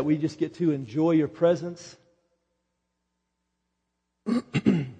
[0.00, 1.94] that we just get to enjoy your presence.
[4.26, 4.94] and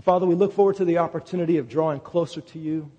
[0.00, 2.90] Father, we look forward to the opportunity of drawing closer to you,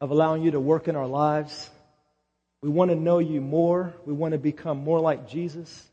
[0.00, 1.70] of allowing you to work in our lives.
[2.60, 3.94] We want to know you more.
[4.04, 5.88] We want to become more like Jesus.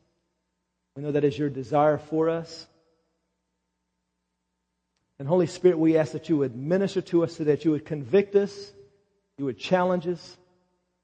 [0.95, 2.65] We know that is your desire for us.
[5.19, 7.85] And Holy Spirit, we ask that you would minister to us so that you would
[7.85, 8.71] convict us,
[9.38, 10.38] you would challenge us,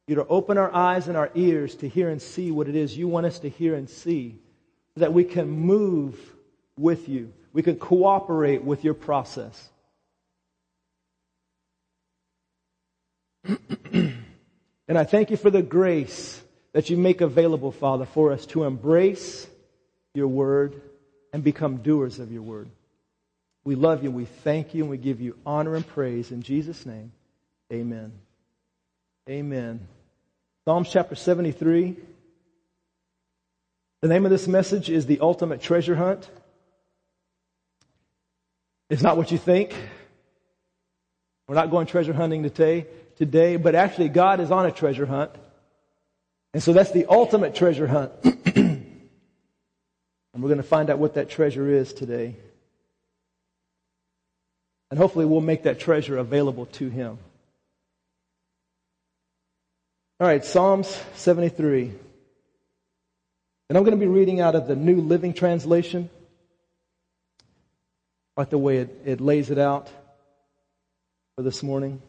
[0.07, 2.97] you to open our eyes and our ears to hear and see what it is
[2.97, 4.37] you want us to hear and see,
[4.95, 6.19] so that we can move
[6.77, 7.31] with you.
[7.53, 9.69] We can cooperate with your process.
[13.93, 14.17] and
[14.89, 16.41] I thank you for the grace
[16.73, 19.47] that you make available, Father, for us to embrace
[20.13, 20.81] your word
[21.31, 22.69] and become doers of your word.
[23.63, 26.85] We love you, we thank you, and we give you honor and praise in Jesus'
[26.85, 27.11] name.
[27.71, 28.11] Amen.
[29.29, 29.87] Amen.
[30.65, 31.97] Psalms chapter 73.
[34.01, 36.29] The name of this message is The Ultimate Treasure Hunt.
[38.89, 39.75] It's not what you think.
[41.49, 45.31] We're not going treasure hunting today, today, but actually God is on a treasure hunt.
[46.53, 48.13] And so that's the ultimate treasure hunt.
[48.23, 48.85] and
[50.33, 52.37] we're going to find out what that treasure is today.
[54.91, 57.17] And hopefully we'll make that treasure available to him.
[60.23, 61.91] All right, Psalms 73.
[63.67, 66.09] And I'm going to be reading out of the New Living Translation.
[68.37, 69.89] Like the way it, it lays it out
[71.35, 72.01] for this morning.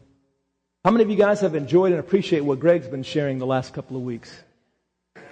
[0.85, 3.75] How many of you guys have enjoyed and appreciate what Greg's been sharing the last
[3.75, 4.33] couple of weeks?
[5.17, 5.25] It's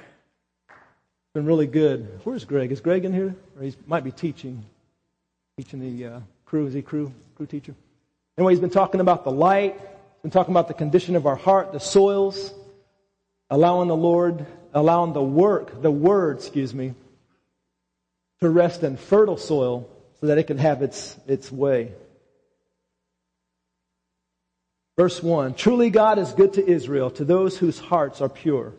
[1.34, 2.18] been really good.
[2.24, 2.72] Where's Greg?
[2.72, 3.36] Is Greg in here?
[3.56, 4.64] Or he might be teaching,
[5.56, 6.66] teaching the uh, crew.
[6.66, 7.76] Is he crew crew teacher?
[8.36, 9.74] Anyway, he's been talking about the light.
[9.74, 12.52] He's been talking about the condition of our heart, the soils,
[13.52, 16.94] allowing the Lord, allowing the work, the word, excuse me,
[18.40, 19.90] to rest in fertile soil
[20.20, 21.92] so that it can have its, its way.
[24.96, 28.72] Verse 1 Truly God is good to Israel, to those whose hearts are pure.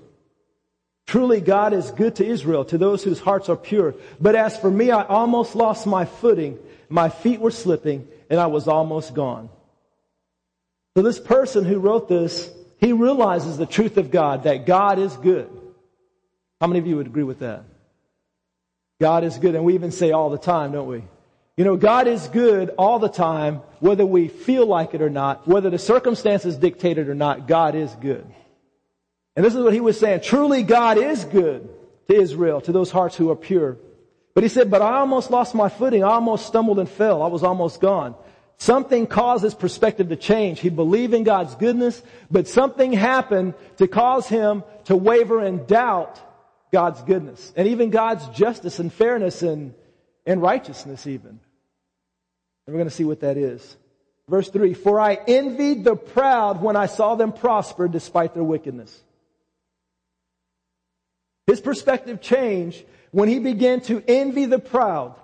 [1.06, 3.94] Truly God is good to Israel, to those whose hearts are pure.
[4.20, 6.58] But as for me, I almost lost my footing.
[6.90, 9.50] My feet were slipping, and I was almost gone.
[10.98, 12.50] So this person who wrote this
[12.84, 15.50] he realizes the truth of God, that God is good.
[16.60, 17.64] How many of you would agree with that?
[19.02, 19.56] God is good.
[19.56, 21.04] And we even say all the time, don't we?
[21.58, 25.48] You know, God is good all the time, whether we feel like it or not,
[25.48, 28.26] whether the circumstances dictate it or not, God is good.
[29.36, 30.22] And this is what he was saying.
[30.22, 31.70] Truly God is good
[32.08, 33.78] to Israel, to those hearts who are pure.
[34.34, 36.04] But he said, but I almost lost my footing.
[36.04, 37.22] I almost stumbled and fell.
[37.22, 38.16] I was almost gone.
[38.58, 40.60] Something causes perspective to change.
[40.60, 46.20] He believed in God's goodness, but something happened to cause him to waver and doubt
[46.72, 49.74] God's goodness and even God's justice and fairness and,
[50.26, 51.30] and righteousness even.
[51.30, 51.40] And
[52.68, 53.78] we're going to see what that is.
[54.30, 59.04] Verse three, for I envied the proud when I saw them prosper despite their wickedness.
[61.46, 65.16] His perspective changed when he began to envy the proud,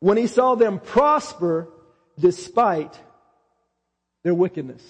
[0.00, 1.68] when he saw them prosper
[2.18, 2.98] despite
[4.22, 4.82] their wickedness.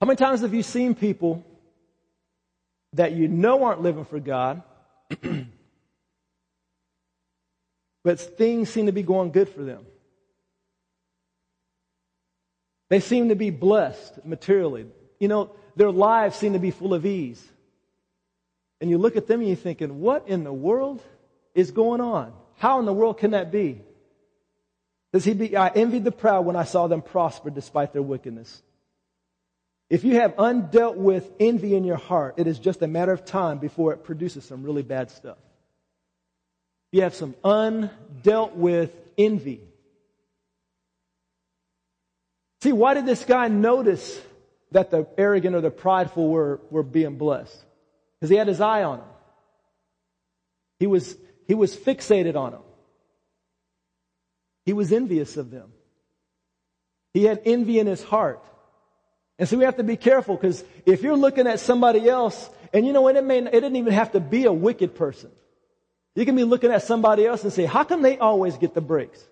[0.00, 1.44] How many times have you seen people
[2.94, 4.62] that you know aren't living for God,
[8.04, 9.84] but things seem to be going good for them?
[12.88, 14.86] They seem to be blessed materially.
[15.18, 17.42] You know, their lives seem to be full of ease.
[18.80, 21.02] And you look at them and you're thinking, what in the world
[21.54, 22.32] is going on?
[22.56, 23.82] How in the world can that be?
[25.12, 28.62] Does he be, I envied the proud when I saw them prosper despite their wickedness.
[29.88, 33.24] If you have undealt with envy in your heart, it is just a matter of
[33.24, 35.38] time before it produces some really bad stuff.
[36.92, 39.60] You have some undealt with envy.
[42.62, 44.20] See, why did this guy notice
[44.70, 47.58] that the arrogant or the prideful were, were being blessed?
[48.14, 49.08] Because he had his eye on them.
[50.78, 51.16] He was,
[51.48, 52.62] he was fixated on them.
[54.64, 55.72] He was envious of them.
[57.14, 58.44] He had envy in his heart.
[59.38, 62.86] And so we have to be careful because if you're looking at somebody else, and
[62.86, 65.30] you know what, it may, it didn't even have to be a wicked person.
[66.14, 68.80] You can be looking at somebody else and say, how come they always get the
[68.80, 69.24] breaks?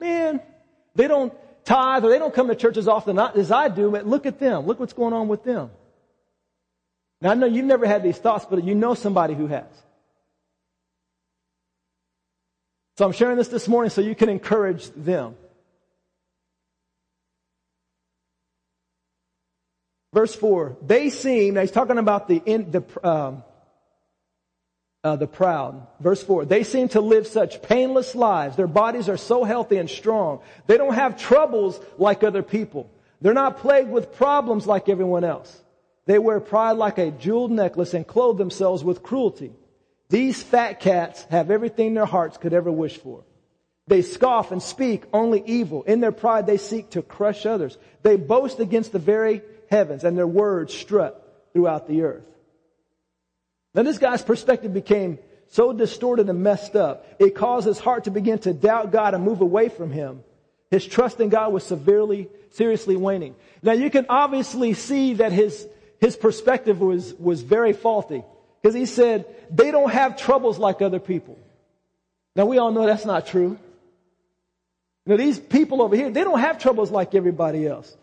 [0.00, 0.40] Man,
[0.94, 1.32] they don't
[1.64, 4.40] tithe or they don't come to church as often as I do, but look at
[4.40, 4.66] them.
[4.66, 5.70] Look what's going on with them.
[7.20, 9.66] Now I know you've never had these thoughts, but you know somebody who has.
[13.02, 15.34] So I'm sharing this this morning so you can encourage them.
[20.14, 23.42] Verse 4, they seem, now he's talking about the, in, the, um,
[25.02, 25.84] uh, the proud.
[25.98, 28.54] Verse 4, they seem to live such painless lives.
[28.54, 30.38] Their bodies are so healthy and strong.
[30.68, 32.88] They don't have troubles like other people.
[33.20, 35.60] They're not plagued with problems like everyone else.
[36.06, 39.50] They wear pride like a jeweled necklace and clothe themselves with cruelty.
[40.12, 43.24] These fat cats have everything their hearts could ever wish for.
[43.86, 45.84] They scoff and speak only evil.
[45.84, 47.78] In their pride, they seek to crush others.
[48.02, 52.26] They boast against the very heavens and their words strut throughout the earth.
[53.72, 55.18] Then this guy's perspective became
[55.48, 59.24] so distorted and messed up, it caused his heart to begin to doubt God and
[59.24, 60.24] move away from him.
[60.70, 63.34] His trust in God was severely, seriously waning.
[63.62, 65.66] Now you can obviously see that his,
[66.00, 68.24] his perspective was, was very faulty.
[68.62, 71.38] Because he said, they don't have troubles like other people.
[72.36, 73.58] Now we all know that's not true.
[75.04, 77.96] You know, these people over here, they don't have troubles like everybody else.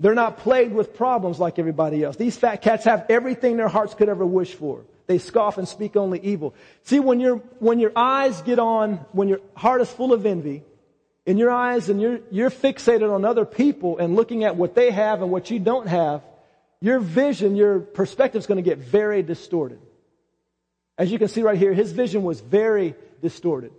[0.00, 2.16] They're not plagued with problems like everybody else.
[2.16, 4.84] These fat cats have everything their hearts could ever wish for.
[5.06, 6.54] They scoff and speak only evil.
[6.84, 10.62] See, when your, when your eyes get on, when your heart is full of envy,
[11.24, 14.90] in your eyes and you're, you're fixated on other people and looking at what they
[14.90, 16.22] have and what you don't have,
[16.80, 19.80] your vision, your perspective is going to get very distorted.
[20.96, 23.72] As you can see right here, his vision was very distorted.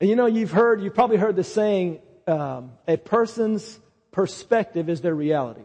[0.00, 3.78] And you know, you've heard, you've probably heard the saying, um, a person's
[4.10, 5.62] perspective is their reality.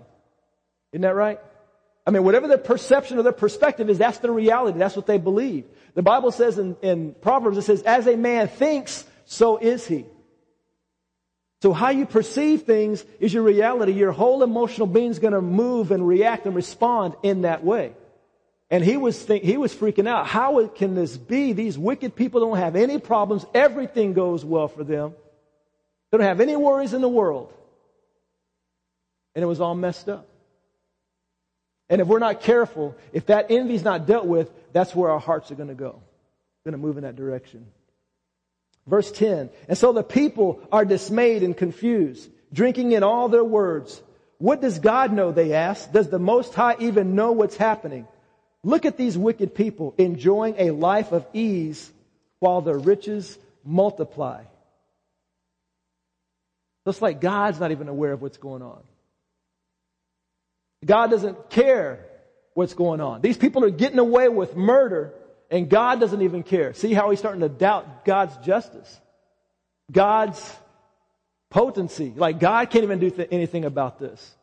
[0.92, 1.40] Isn't that right?
[2.06, 4.80] I mean, whatever their perception or their perspective is, that's their reality.
[4.80, 5.66] That's what they believe.
[5.94, 10.06] The Bible says in, in Proverbs, it says, as a man thinks, so is he.
[11.62, 13.94] So how you perceive things is your reality.
[13.94, 17.94] Your whole emotional being is going to move and react and respond in that way.
[18.70, 20.28] And he was think, he was freaking out.
[20.28, 21.54] How can this be?
[21.54, 23.46] These wicked people don't have any problems.
[23.54, 25.16] Everything goes well for them.
[26.12, 27.54] They don't have any worries in the world
[29.38, 30.28] and it was all messed up.
[31.92, 35.20] And if we're not careful, if that envy is not dealt with, that's where our
[35.20, 36.02] hearts are going to go.
[36.66, 37.68] Going to move in that direction.
[38.88, 39.50] Verse 10.
[39.68, 44.02] And so the people are dismayed and confused, drinking in all their words.
[44.38, 45.32] What does God know?
[45.32, 45.92] They ask.
[45.92, 48.08] Does the Most High even know what's happening?
[48.64, 51.92] Look at these wicked people enjoying a life of ease
[52.40, 54.44] while their riches multiply.
[56.86, 58.80] Looks like God's not even aware of what's going on.
[60.86, 62.06] God doesn't care
[62.54, 63.22] what's going on.
[63.22, 65.14] These people are getting away with murder
[65.50, 66.74] and God doesn't even care.
[66.74, 69.00] See how he's starting to doubt God's justice,
[69.92, 70.56] God's
[71.50, 72.14] potency.
[72.16, 74.36] Like God can't even do th- anything about this.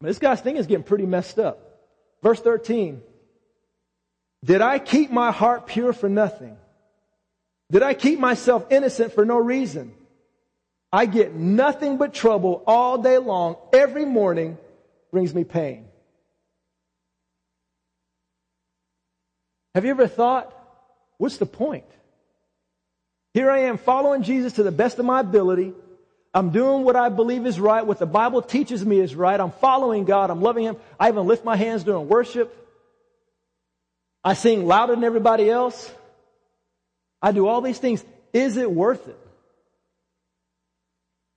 [0.00, 1.80] this guy's thing is getting pretty messed up.
[2.22, 3.02] Verse 13.
[4.44, 6.56] Did I keep my heart pure for nothing?
[7.70, 9.94] Did I keep myself innocent for no reason?
[10.92, 13.56] I get nothing but trouble all day long.
[13.72, 14.56] Every morning
[15.10, 15.87] brings me pain.
[19.74, 20.52] Have you ever thought,
[21.18, 21.84] what's the point?
[23.34, 25.72] Here I am following Jesus to the best of my ability.
[26.34, 29.38] I'm doing what I believe is right, what the Bible teaches me is right.
[29.38, 30.30] I'm following God.
[30.30, 30.76] I'm loving Him.
[30.98, 32.54] I even lift my hands during worship.
[34.24, 35.92] I sing louder than everybody else.
[37.22, 38.04] I do all these things.
[38.32, 39.18] Is it worth it?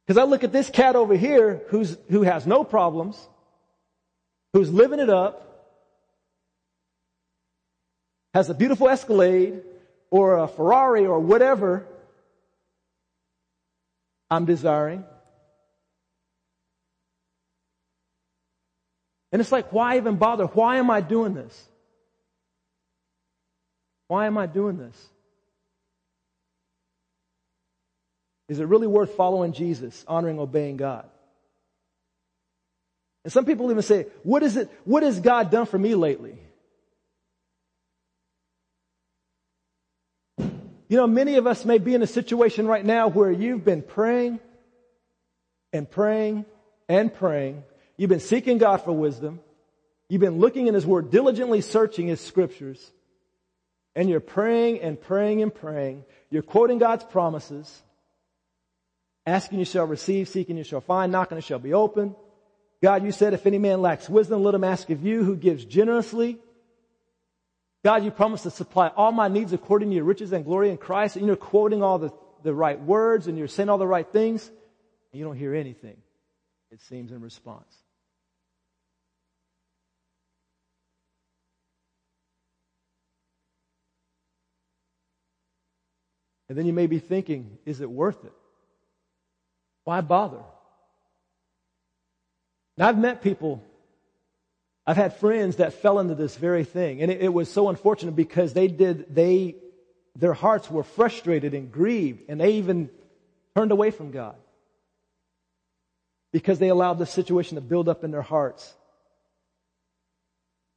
[0.05, 3.17] Because I look at this cat over here who's, who has no problems,
[4.53, 5.50] who's living it up,
[8.33, 9.61] has a beautiful Escalade
[10.09, 11.85] or a Ferrari or whatever
[14.29, 15.03] I'm desiring.
[19.31, 20.45] And it's like, why even bother?
[20.45, 21.67] Why am I doing this?
[24.07, 25.09] Why am I doing this?
[28.49, 31.09] Is it really worth following Jesus, honoring, obeying God?
[33.23, 36.37] And some people even say, what is it, what has God done for me lately?
[40.91, 43.81] You know, many of us may be in a situation right now where you've been
[43.81, 44.41] praying
[45.71, 46.43] and praying
[46.89, 47.63] and praying.
[47.95, 49.39] You've been seeking God for wisdom.
[50.09, 52.91] You've been looking in His Word, diligently searching His scriptures.
[53.95, 56.03] And you're praying and praying and praying.
[56.29, 57.81] You're quoting God's promises.
[59.25, 62.17] Asking you shall receive, seeking you shall find, knocking it shall be open.
[62.83, 65.63] God, you said if any man lacks wisdom, let him ask of you who gives
[65.63, 66.37] generously.
[67.83, 70.77] God, you promised to supply all my needs according to your riches and glory in
[70.77, 71.15] Christ.
[71.15, 72.11] And you're quoting all the,
[72.43, 74.47] the right words and you're saying all the right things.
[74.47, 75.97] And you don't hear anything,
[76.71, 77.75] it seems, in response.
[86.49, 88.33] And then you may be thinking, is it worth it?
[89.85, 90.43] Why bother?
[92.77, 93.63] And I've met people,
[94.91, 97.01] I've had friends that fell into this very thing.
[97.01, 99.55] And it, it was so unfortunate because they did, they,
[100.17, 102.89] their hearts were frustrated and grieved and they even
[103.55, 104.35] turned away from God
[106.33, 108.73] because they allowed the situation to build up in their hearts.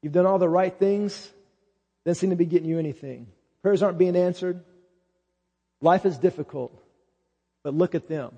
[0.01, 1.29] You've done all the right things,
[2.07, 3.27] doesn't seem to be getting you anything.
[3.63, 4.63] Prayers aren't being answered.
[5.81, 6.81] Life is difficult.
[7.65, 8.31] But look at them.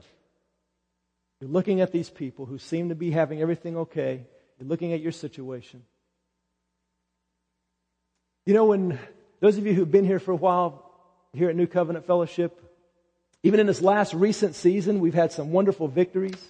[1.43, 4.25] You're looking at these people who seem to be having everything okay.
[4.61, 5.83] Looking at your situation.
[8.47, 8.99] You know, when
[9.41, 10.91] those of you who've been here for a while
[11.33, 12.63] here at New Covenant Fellowship,
[13.43, 16.43] even in this last recent season, we've had some wonderful victories.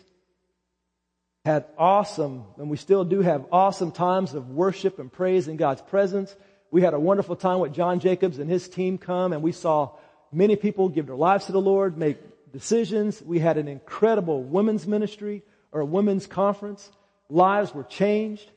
[1.45, 5.83] Had awesome, and we still do have awesome times of worship and praise in God's
[5.83, 6.35] presence.
[6.71, 9.93] We had a wonderful time with John Jacobs and his team come, and we saw
[10.33, 12.19] many people give their lives to the Lord, make
[12.53, 13.21] decisions.
[13.21, 16.91] We had an incredible women's ministry or a women's conference.
[17.29, 18.51] Lives were changed.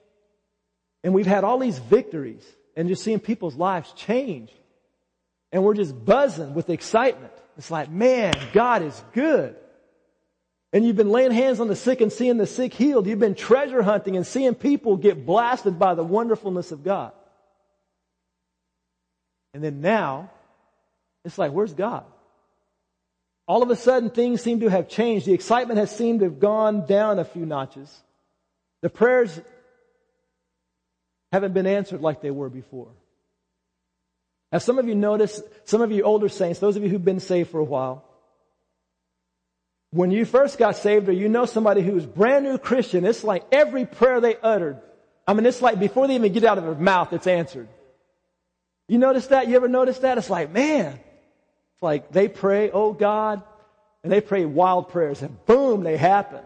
[1.03, 2.43] And we've had all these victories
[2.75, 4.51] and just seeing people's lives change.
[5.51, 7.33] And we're just buzzing with excitement.
[7.57, 9.55] It's like, man, God is good.
[10.71, 13.07] And you've been laying hands on the sick and seeing the sick healed.
[13.07, 17.11] You've been treasure hunting and seeing people get blasted by the wonderfulness of God.
[19.53, 20.29] And then now,
[21.25, 22.05] it's like, where's God?
[23.47, 25.25] All of a sudden, things seem to have changed.
[25.25, 27.91] The excitement has seemed to have gone down a few notches.
[28.81, 29.39] The prayers
[31.31, 32.91] haven't been answered like they were before.
[34.51, 37.19] As some of you notice, some of you older saints, those of you who've been
[37.19, 38.03] saved for a while,
[39.91, 43.45] when you first got saved or you know somebody who's brand new Christian, it's like
[43.51, 44.79] every prayer they uttered.
[45.27, 47.67] I mean, it's like before they even get out of their mouth, it's answered.
[48.87, 49.47] You notice that?
[49.47, 50.17] You ever notice that?
[50.17, 53.43] It's like, man, it's like they pray, oh God,
[54.03, 56.41] and they pray wild prayers, and boom, they happen.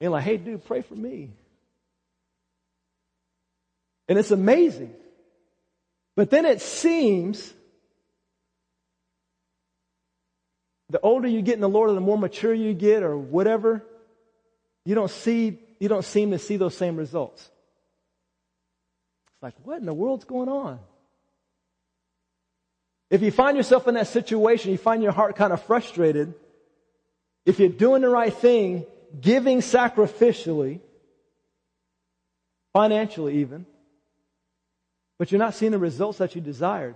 [0.00, 1.30] And like, hey, dude, pray for me.
[4.08, 4.94] And it's amazing.
[6.16, 7.52] But then it seems
[10.90, 13.84] the older you get in the Lord, or the more mature you get, or whatever,
[14.84, 17.42] you don't see, you don't seem to see those same results.
[19.34, 20.78] It's like, what in the world's going on?
[23.10, 26.34] If you find yourself in that situation, you find your heart kind of frustrated,
[27.44, 28.86] if you're doing the right thing,
[29.20, 30.80] giving sacrificially,
[32.72, 33.66] financially even,
[35.18, 36.94] but you're not seeing the results that you desired,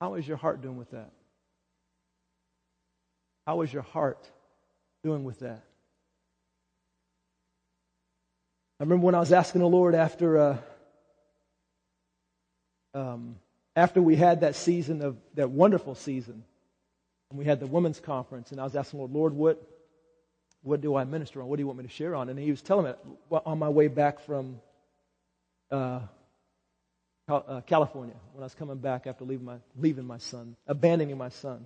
[0.00, 1.10] how is your heart doing with that?
[3.46, 4.28] How is your heart
[5.02, 5.62] doing with that?
[8.78, 10.58] I remember when I was asking the Lord after uh,
[12.92, 13.36] um,
[13.74, 16.44] after we had that season of that wonderful season,
[17.30, 19.75] and we had the women's conference, and I was asking Lord, Lord, what
[20.66, 21.48] what do I minister on?
[21.48, 22.28] What do you want me to share on?
[22.28, 22.92] And He was telling me
[23.30, 24.60] on my way back from
[25.70, 26.00] uh,
[27.28, 31.28] uh, California when I was coming back after leaving my leaving my son, abandoning my
[31.28, 31.64] son.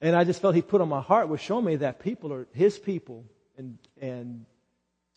[0.00, 2.48] And I just felt He put on my heart was showing me that people are
[2.52, 3.24] His people,
[3.56, 4.44] and and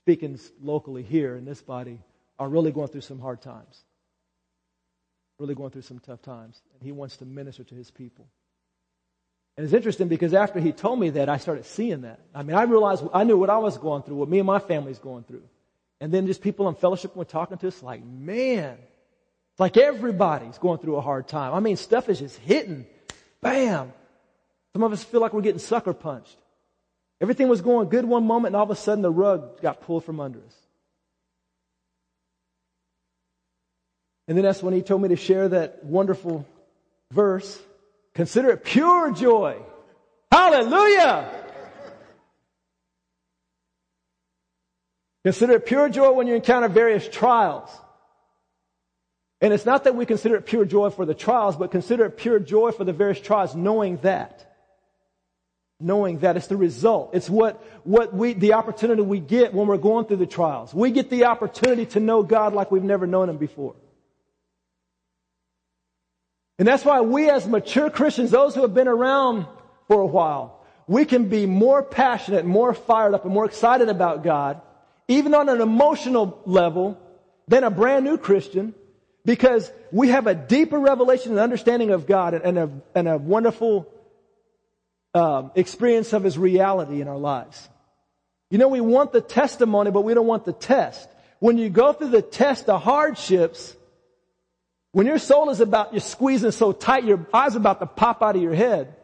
[0.04, 2.00] speaking locally here in this body
[2.38, 3.84] are really going through some hard times.
[5.40, 6.62] Really going through some tough times.
[6.74, 8.28] And he wants to minister to his people.
[9.58, 12.20] And it's interesting because after he told me that, I started seeing that.
[12.34, 14.60] I mean, I realized, I knew what I was going through, what me and my
[14.60, 15.44] family's going through.
[16.00, 18.78] And then just people in fellowship were talking to us like, man,
[19.52, 21.54] it's like everybody's going through a hard time.
[21.54, 22.88] I mean, stuff is just hitting.
[23.42, 23.94] Bam.
[24.74, 26.38] Some of us feel like we're getting sucker punched.
[27.20, 30.06] Everything was going good one moment and all of a sudden the rug got pulled
[30.06, 30.56] from under us.
[34.28, 36.48] And then that's when he told me to share that wonderful
[37.12, 37.62] verse.
[38.14, 39.58] Consider it pure joy.
[40.32, 41.30] Hallelujah!
[45.24, 47.70] Consider it pure joy when you encounter various trials.
[49.40, 52.18] And it's not that we consider it pure joy for the trials, but consider it
[52.18, 54.48] pure joy for the various trials, knowing that.
[55.80, 57.12] Knowing that it's the result.
[57.14, 60.74] It's what, what we, the opportunity we get when we're going through the trials.
[60.74, 63.76] We get the opportunity to know God like we've never known Him before.
[66.62, 69.48] And that's why we as mature Christians, those who have been around
[69.88, 74.24] for a while, we can be more passionate, more fired up, and more excited about
[74.24, 74.62] God,
[75.08, 77.00] even on an emotional level,
[77.48, 78.76] than a brand new Christian,
[79.26, 83.92] because we have a deeper revelation and understanding of God and a, and a wonderful
[85.16, 87.70] um, experience of His reality in our lives.
[88.52, 91.10] You know, we want the testimony, but we don't want the test.
[91.40, 93.76] When you go through the test, the hardships,
[94.94, 98.22] when your soul is about, you're squeezing so tight, your eyes are about to pop
[98.22, 98.96] out of your head.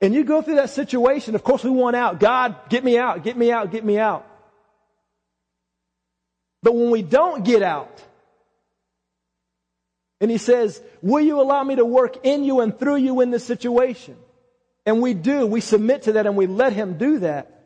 [0.00, 2.20] And you go through that situation, of course we want out.
[2.20, 4.26] God, get me out, get me out, get me out.
[6.62, 8.02] But when we don't get out,
[10.20, 13.30] and he says, will you allow me to work in you and through you in
[13.30, 14.16] this situation?
[14.86, 17.64] And we do, we submit to that and we let him do that.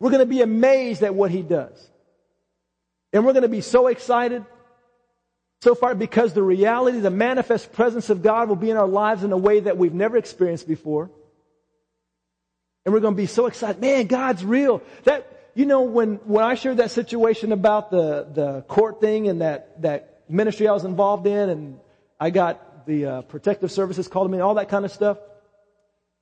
[0.00, 1.90] We're going to be amazed at what he does.
[3.12, 4.44] And we're going to be so excited
[5.64, 9.24] so far because the reality, the manifest presence of God will be in our lives
[9.24, 11.10] in a way that we've never experienced before.
[12.84, 13.80] And we're going to be so excited.
[13.80, 14.82] Man, God's real.
[15.04, 19.40] That, you know, when, when I shared that situation about the, the court thing and
[19.40, 21.80] that, that ministry I was involved in and
[22.20, 25.16] I got the uh, protective services called me, and all that kind of stuff.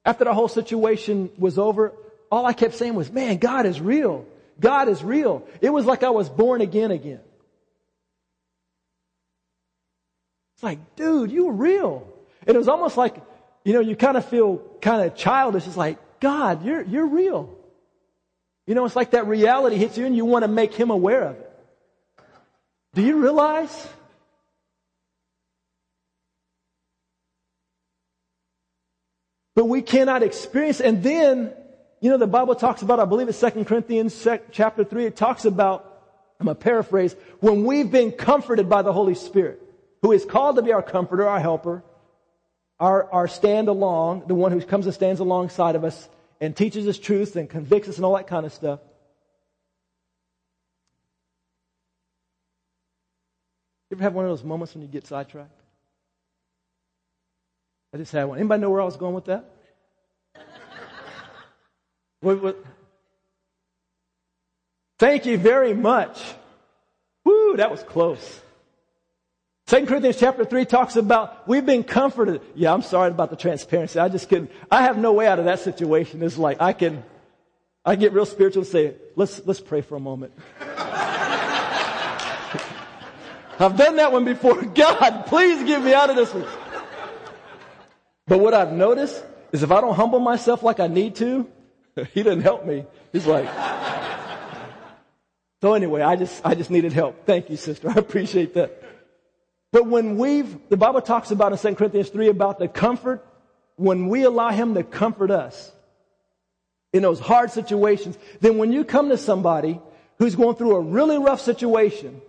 [0.04, 1.92] After the whole situation was over,
[2.30, 4.24] all I kept saying was, man, God is real.
[4.60, 5.44] God is real.
[5.60, 7.20] It was like I was born again again.
[10.62, 12.06] It's like, dude, you were real.
[12.46, 13.20] And it was almost like,
[13.64, 15.66] you know, you kind of feel kind of childish.
[15.66, 17.52] It's like, God, you're, you're real.
[18.68, 21.24] You know, it's like that reality hits you and you want to make him aware
[21.24, 21.52] of it.
[22.94, 23.88] Do you realize?
[29.56, 31.52] But we cannot experience, and then,
[32.00, 35.44] you know, the Bible talks about, I believe it's 2 Corinthians chapter 3, it talks
[35.44, 36.04] about,
[36.38, 39.61] I'm going to paraphrase, when we've been comforted by the Holy Spirit,
[40.02, 41.82] who is called to be our comforter, our helper,
[42.78, 46.08] our, our stand along, the one who comes and stands alongside of us
[46.40, 48.80] and teaches us truth and convicts us and all that kind of stuff.
[53.88, 55.60] You ever have one of those moments when you get sidetracked?
[57.94, 58.38] I just had one.
[58.38, 59.44] Anybody know where I was going with that?
[62.20, 62.64] what, what?
[64.98, 66.20] Thank you very much.
[67.24, 68.41] Woo, that was close.
[69.72, 72.42] Second Corinthians chapter 3 talks about we've been comforted.
[72.54, 73.98] Yeah, I'm sorry about the transparency.
[73.98, 76.22] I just couldn't, I have no way out of that situation.
[76.22, 77.02] It's like I can,
[77.82, 80.34] I get real spiritual and say, let's, let's pray for a moment.
[80.60, 80.68] I've
[83.78, 84.60] done that one before.
[84.74, 86.44] God, please get me out of this one.
[88.26, 91.50] But what I've noticed is if I don't humble myself like I need to,
[92.12, 92.84] he doesn't help me.
[93.10, 93.48] He's like,
[95.62, 97.24] so anyway, I just, I just needed help.
[97.24, 97.88] Thank you, sister.
[97.88, 98.91] I appreciate that.
[99.72, 103.26] But when we've, the Bible talks about in 2 Corinthians 3 about the comfort,
[103.76, 105.72] when we allow him to comfort us
[106.92, 109.80] in those hard situations, then when you come to somebody
[110.18, 112.20] who's going through a really rough situation,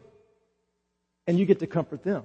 [1.27, 2.23] and you get to comfort them.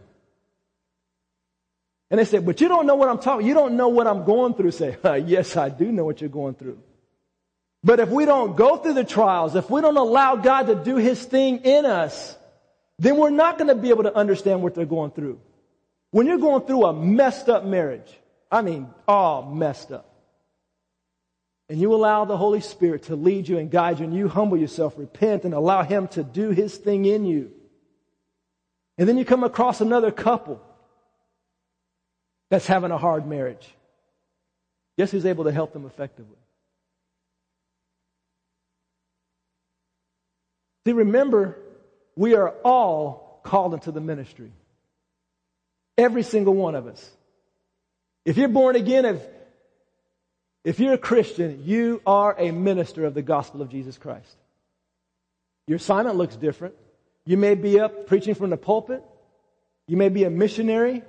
[2.10, 4.24] And they say, but you don't know what I'm talking, you don't know what I'm
[4.24, 4.70] going through.
[4.70, 6.78] Say, yes, I do know what you're going through.
[7.84, 10.96] But if we don't go through the trials, if we don't allow God to do
[10.96, 12.36] His thing in us,
[12.98, 15.40] then we're not going to be able to understand what they're going through.
[16.10, 18.10] When you're going through a messed up marriage,
[18.50, 20.10] I mean, all messed up,
[21.68, 24.56] and you allow the Holy Spirit to lead you and guide you, and you humble
[24.56, 27.52] yourself, repent, and allow Him to do His thing in you,
[28.96, 30.60] and then you come across another couple
[32.50, 33.74] that's having a hard marriage.
[34.96, 36.38] Guess who's able to help them effectively?
[40.86, 41.58] See, remember,
[42.18, 44.50] we are all called into the ministry.
[45.96, 47.08] Every single one of us.
[48.24, 49.22] If you're born again, if,
[50.64, 54.36] if you're a Christian, you are a minister of the gospel of Jesus Christ.
[55.68, 56.74] Your assignment looks different.
[57.24, 59.04] You may be up preaching from the pulpit.
[59.86, 61.04] You may be a missionary.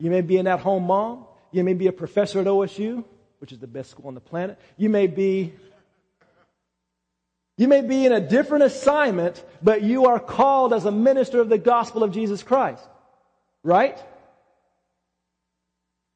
[0.00, 1.26] You may be an at-home mom.
[1.52, 3.04] You may be a professor at OSU,
[3.38, 4.58] which is the best school on the planet.
[4.76, 5.54] You may be
[7.60, 11.50] you may be in a different assignment, but you are called as a minister of
[11.50, 12.82] the gospel of Jesus Christ.
[13.62, 13.98] Right?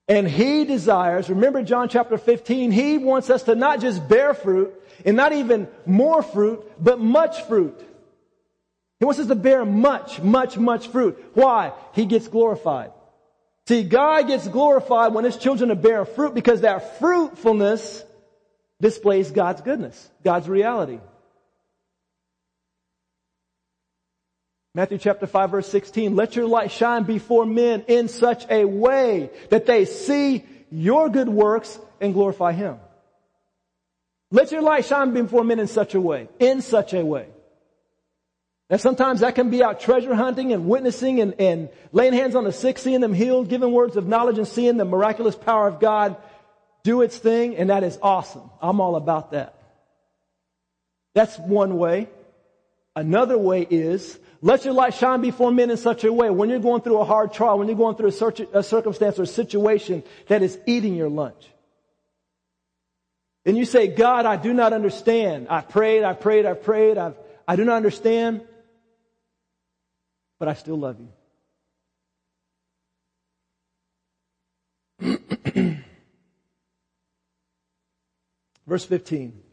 [0.09, 4.73] And he desires, remember John chapter 15, he wants us to not just bear fruit
[5.05, 7.79] and not even more fruit, but much fruit.
[8.99, 11.23] He wants us to bear much, much, much fruit.
[11.35, 11.75] Why?
[11.93, 12.91] He gets glorified.
[13.69, 18.03] See, God gets glorified when his children are bearing fruit because that fruitfulness
[18.81, 21.01] displays God's goodness, God's reality.
[24.75, 29.31] Matthew chapter 5 verse 16, let your light shine before men in such a way
[29.51, 32.79] that they see your good works and glorify Him.
[34.33, 37.29] Let your light shine before men in such a way, in such a way.
[38.69, 42.43] And sometimes that can be out treasure hunting and witnessing and, and laying hands on
[42.43, 45.79] the sick, seeing them healed, giving words of knowledge and seeing the miraculous power of
[45.79, 46.17] God
[46.83, 47.57] do its thing.
[47.57, 48.51] And that is awesome.
[48.61, 49.55] I'm all about that.
[51.15, 52.09] That's one way.
[52.97, 56.59] Another way is let your light shine before men in such a way when you're
[56.59, 60.03] going through a hard trial, when you're going through a, a circumstance or a situation
[60.29, 61.49] that is eating your lunch.
[63.47, 65.47] and you say, God, I do not understand.
[65.49, 67.17] I prayed, I prayed, I prayed, I've,
[67.49, 68.43] I do not understand,
[70.39, 71.01] but I still love
[75.01, 75.17] you.
[78.67, 79.44] Verse 15.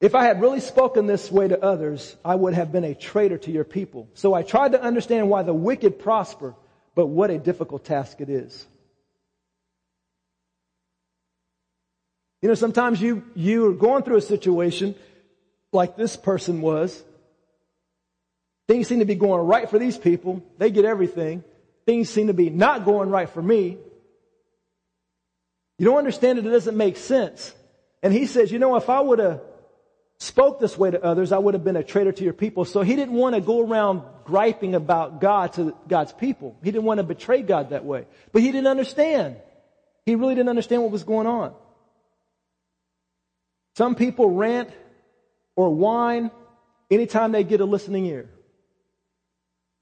[0.00, 3.38] If I had really spoken this way to others, I would have been a traitor
[3.38, 4.08] to your people.
[4.14, 6.54] So I tried to understand why the wicked prosper,
[6.94, 8.66] but what a difficult task it is.
[12.40, 14.94] You know, sometimes you, you are going through a situation
[15.72, 17.02] like this person was.
[18.68, 20.44] Things seem to be going right for these people.
[20.58, 21.42] They get everything.
[21.86, 23.78] Things seem to be not going right for me.
[25.78, 26.46] You don't understand it.
[26.46, 27.52] It doesn't make sense.
[28.02, 29.40] And he says, you know, if I would have
[30.18, 32.64] spoke this way to others, I would have been a traitor to your people.
[32.64, 36.56] So he didn't want to go around griping about God to God's people.
[36.62, 38.06] He didn't want to betray God that way.
[38.32, 39.36] But he didn't understand.
[40.04, 41.54] He really didn't understand what was going on.
[43.76, 44.70] Some people rant
[45.54, 46.32] or whine
[46.90, 48.28] anytime they get a listening ear.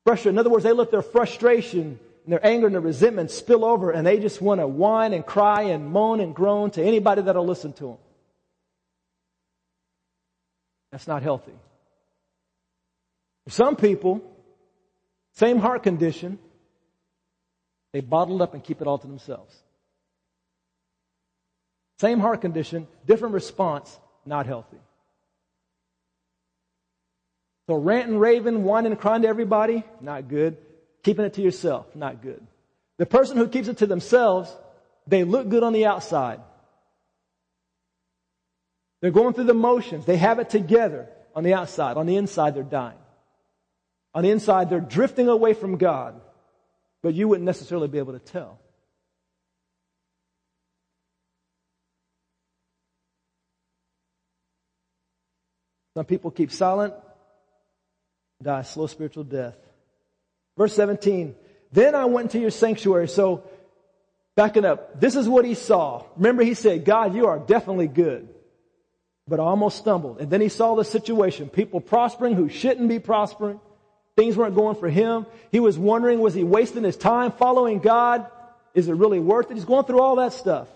[0.05, 0.35] Frustration.
[0.35, 3.91] In other words, they let their frustration and their anger and their resentment spill over
[3.91, 7.47] and they just want to whine and cry and moan and groan to anybody that'll
[7.47, 7.97] listen to them.
[10.91, 11.53] That's not healthy.
[13.45, 14.23] For some people,
[15.33, 16.39] same heart condition,
[17.93, 19.55] they bottle up and keep it all to themselves.
[21.99, 24.79] Same heart condition, different response, not healthy.
[27.69, 30.57] So rant and raving, whining and crying to everybody, not good.
[31.03, 32.45] Keeping it to yourself, not good.
[32.99, 34.55] The person who keeps it to themselves,
[35.07, 36.41] they look good on the outside.
[39.01, 40.07] They're going through the motions.
[40.07, 41.97] They have it together on the outside.
[41.97, 42.99] On the inside, they're dying.
[44.15, 46.19] On the inside, they're drifting away from God,
[47.03, 48.59] but you wouldn't necessarily be able to tell.
[55.95, 56.95] Some people keep silent,
[58.43, 59.57] die slow spiritual death.
[60.57, 61.35] Verse 17,
[61.73, 63.09] then I went into your sanctuary.
[63.09, 63.45] So,
[64.35, 66.05] backing up, this is what he saw.
[66.17, 68.29] Remember he said, God, you are definitely good.
[69.29, 70.21] But almost stumbled.
[70.21, 71.49] And then he saw the situation.
[71.49, 73.61] People prospering who shouldn't be prospering.
[74.17, 75.27] Things weren't going for him.
[75.51, 78.27] He was wondering, was he wasting his time following God?
[78.75, 79.55] Is it really worth it?
[79.55, 80.69] He's going through all that stuff.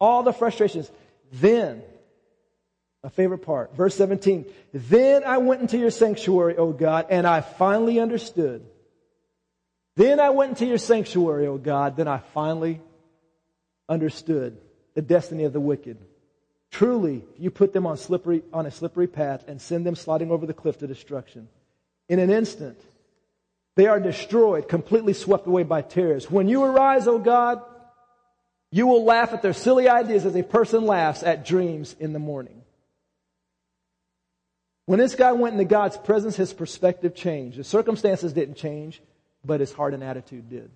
[0.00, 0.90] All the frustrations.
[1.32, 1.82] Then
[3.02, 3.74] my favorite part.
[3.76, 4.46] Verse 17.
[4.72, 8.64] Then I went into your sanctuary, O God, and I finally understood.
[9.96, 12.80] Then I went into your sanctuary, O God, then I finally
[13.88, 14.58] understood
[14.94, 15.98] the destiny of the wicked.
[16.70, 20.46] Truly, you put them on slippery, on a slippery path and send them sliding over
[20.46, 21.48] the cliff to destruction.
[22.08, 22.78] In an instant,
[23.76, 26.30] they are destroyed, completely swept away by terrors.
[26.30, 27.62] When you arise, O God,
[28.70, 32.18] you will laugh at their silly ideas as a person laughs at dreams in the
[32.18, 32.62] morning.
[34.84, 37.58] When this guy went into God's presence, his perspective changed.
[37.58, 39.02] The circumstances didn't change,
[39.44, 40.70] but his heart and attitude did.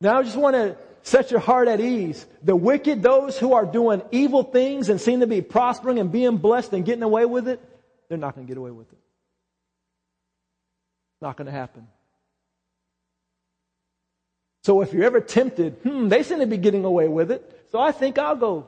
[0.00, 2.26] Now I just want to set your heart at ease.
[2.42, 6.36] The wicked, those who are doing evil things and seem to be prospering and being
[6.36, 7.60] blessed and getting away with it,
[8.08, 8.98] they're not going to get away with it.
[11.22, 11.86] Not going to happen.
[14.64, 17.78] So if you're ever tempted, hmm, they seem to be getting away with it, so
[17.78, 18.66] I think I'll go.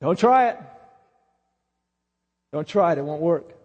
[0.00, 0.58] Don't try it.
[2.50, 3.59] Don't try it, it won't work.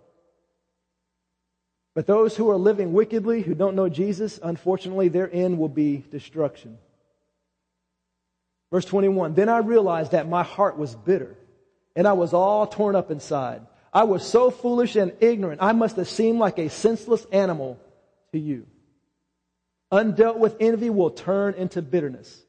[1.95, 6.03] But those who are living wickedly, who don't know Jesus, unfortunately, their end will be
[6.11, 6.77] destruction.
[8.71, 11.35] Verse 21 Then I realized that my heart was bitter,
[11.95, 13.61] and I was all torn up inside.
[13.93, 17.79] I was so foolish and ignorant, I must have seemed like a senseless animal
[18.33, 18.67] to you.
[19.89, 22.41] Undealt with envy will turn into bitterness.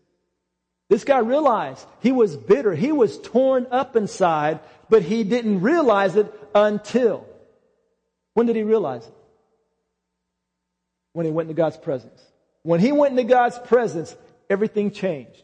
[0.88, 2.74] This guy realized he was bitter.
[2.74, 7.26] He was torn up inside, but he didn't realize it until.
[8.34, 9.15] When did he realize it?
[11.16, 12.20] When he went into God's presence.
[12.62, 14.14] When he went into God's presence,
[14.50, 15.42] everything changed.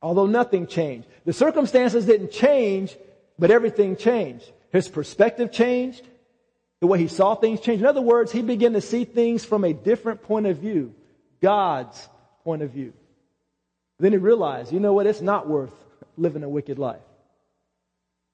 [0.00, 1.06] Although nothing changed.
[1.26, 2.96] The circumstances didn't change,
[3.38, 4.50] but everything changed.
[4.70, 6.08] His perspective changed.
[6.80, 7.82] The way he saw things changed.
[7.82, 10.94] In other words, he began to see things from a different point of view.
[11.42, 12.08] God's
[12.42, 12.94] point of view.
[13.98, 15.06] Then he realized, you know what?
[15.06, 15.74] It's not worth
[16.16, 17.02] living a wicked life.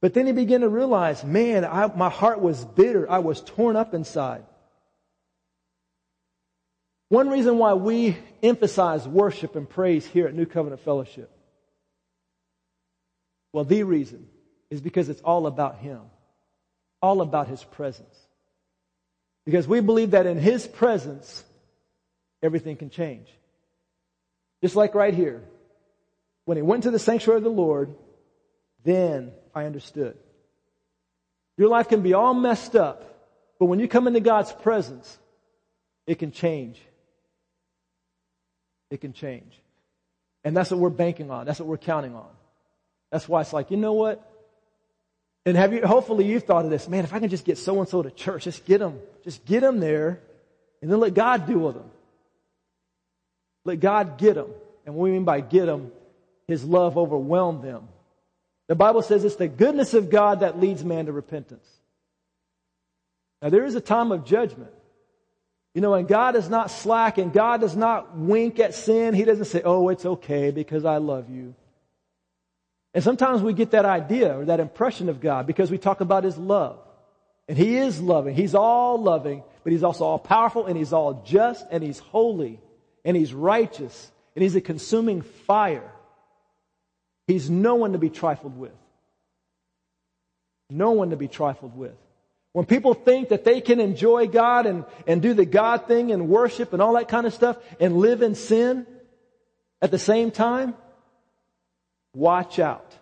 [0.00, 3.10] But then he began to realize, man, I, my heart was bitter.
[3.10, 4.44] I was torn up inside.
[7.08, 11.30] One reason why we emphasize worship and praise here at New Covenant Fellowship,
[13.52, 14.26] well, the reason
[14.70, 16.00] is because it's all about Him,
[17.00, 18.14] all about His presence.
[19.46, 21.42] Because we believe that in His presence,
[22.42, 23.26] everything can change.
[24.62, 25.42] Just like right here.
[26.44, 27.94] when he went to the sanctuary of the Lord,
[28.82, 30.16] then I understood.
[31.58, 33.04] Your life can be all messed up,
[33.58, 35.18] but when you come into God's presence,
[36.06, 36.80] it can change.
[38.90, 39.60] It can change.
[40.44, 41.46] And that's what we're banking on.
[41.46, 42.28] That's what we're counting on.
[43.10, 44.24] That's why it's like, you know what?
[45.46, 47.78] And have you, hopefully you've thought of this, man, if I can just get so
[47.80, 50.20] and so to church, just get them, just get them there
[50.82, 51.90] and then let God deal with them.
[53.64, 54.50] Let God get them.
[54.84, 55.92] And what we mean by get them,
[56.46, 57.88] His love overwhelmed them.
[58.68, 61.66] The Bible says it's the goodness of God that leads man to repentance.
[63.40, 64.72] Now there is a time of judgment.
[65.78, 69.14] You know, and God is not slack and God does not wink at sin.
[69.14, 71.54] He doesn't say, oh, it's okay because I love you.
[72.94, 76.24] And sometimes we get that idea or that impression of God because we talk about
[76.24, 76.80] His love.
[77.46, 78.34] And He is loving.
[78.34, 82.58] He's all loving, but He's also all powerful and He's all just and He's holy
[83.04, 85.92] and He's righteous and He's a consuming fire.
[87.28, 88.74] He's no one to be trifled with.
[90.70, 91.94] No one to be trifled with.
[92.52, 96.28] When people think that they can enjoy God and, and do the God thing and
[96.28, 98.86] worship and all that kind of stuff and live in sin
[99.80, 100.74] at the same time,
[102.14, 102.94] watch out.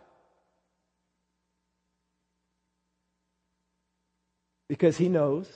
[4.69, 5.49] Because he knows.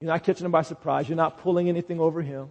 [0.00, 1.08] You're not catching him by surprise.
[1.08, 2.50] You're not pulling anything over him.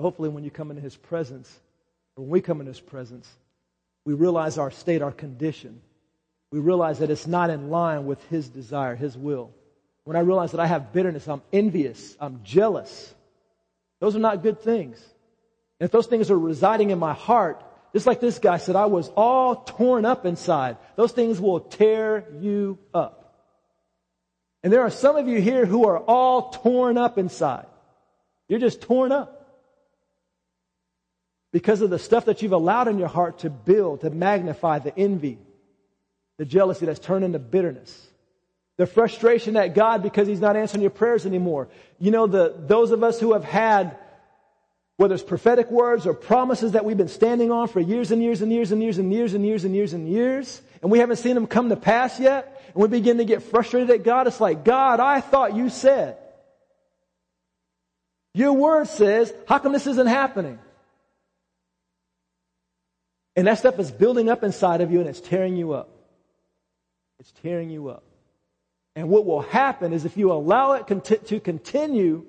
[0.00, 1.50] Hopefully when you come into his presence,
[2.16, 3.28] or when we come into his presence,
[4.04, 5.80] we realize our state, our condition.
[6.50, 9.52] We realize that it's not in line with his desire, his will.
[10.04, 13.14] When I realize that I have bitterness, I'm envious, I'm jealous.
[14.00, 14.98] Those are not good things.
[15.78, 18.86] And if those things are residing in my heart, just like this guy said, I
[18.86, 20.76] was all torn up inside.
[20.96, 23.16] Those things will tear you up.
[24.62, 27.66] And there are some of you here who are all torn up inside.
[28.48, 29.39] You're just torn up
[31.52, 34.96] because of the stuff that you've allowed in your heart to build, to magnify the
[34.96, 35.38] envy,
[36.38, 38.08] the jealousy that's turned into bitterness,
[38.76, 41.68] the frustration at God because He's not answering your prayers anymore.
[41.98, 43.96] You know, the, those of us who have had,
[44.96, 48.42] whether it's prophetic words or promises that we've been standing on for years and years
[48.42, 51.16] and years and years and years and years and years and years, and we haven't
[51.16, 54.40] seen them come to pass yet, and we begin to get frustrated at God, it's
[54.40, 56.16] like, God, I thought you said.
[58.32, 60.58] Your word says, how come this isn't happening?
[63.36, 65.88] And that stuff is building up inside of you and it's tearing you up.
[67.20, 68.02] It's tearing you up.
[68.96, 70.86] And what will happen is if you allow it
[71.26, 72.26] to continue,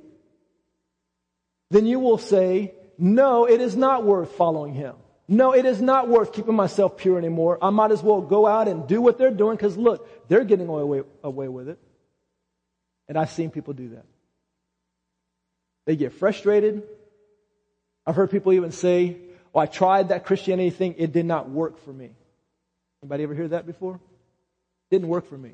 [1.72, 4.96] then you will say, no, it is not worth following him.
[5.28, 7.58] No, it is not worth keeping myself pure anymore.
[7.62, 10.68] I might as well go out and do what they're doing because look, they're getting
[10.68, 11.80] away, away with it.
[13.08, 14.06] And I've seen people do that.
[15.86, 16.84] They get frustrated.
[18.06, 19.18] I've heard people even say,
[19.54, 20.96] Oh, I tried that Christianity thing.
[20.98, 22.12] It did not work for me.
[23.04, 24.00] Anybody ever hear that before?
[24.90, 25.54] Didn't work for me.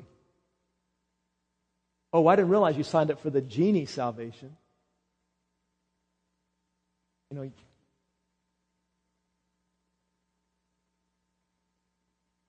[2.12, 4.56] Oh, I didn't realize you signed up for the genie salvation.
[7.30, 7.50] You know,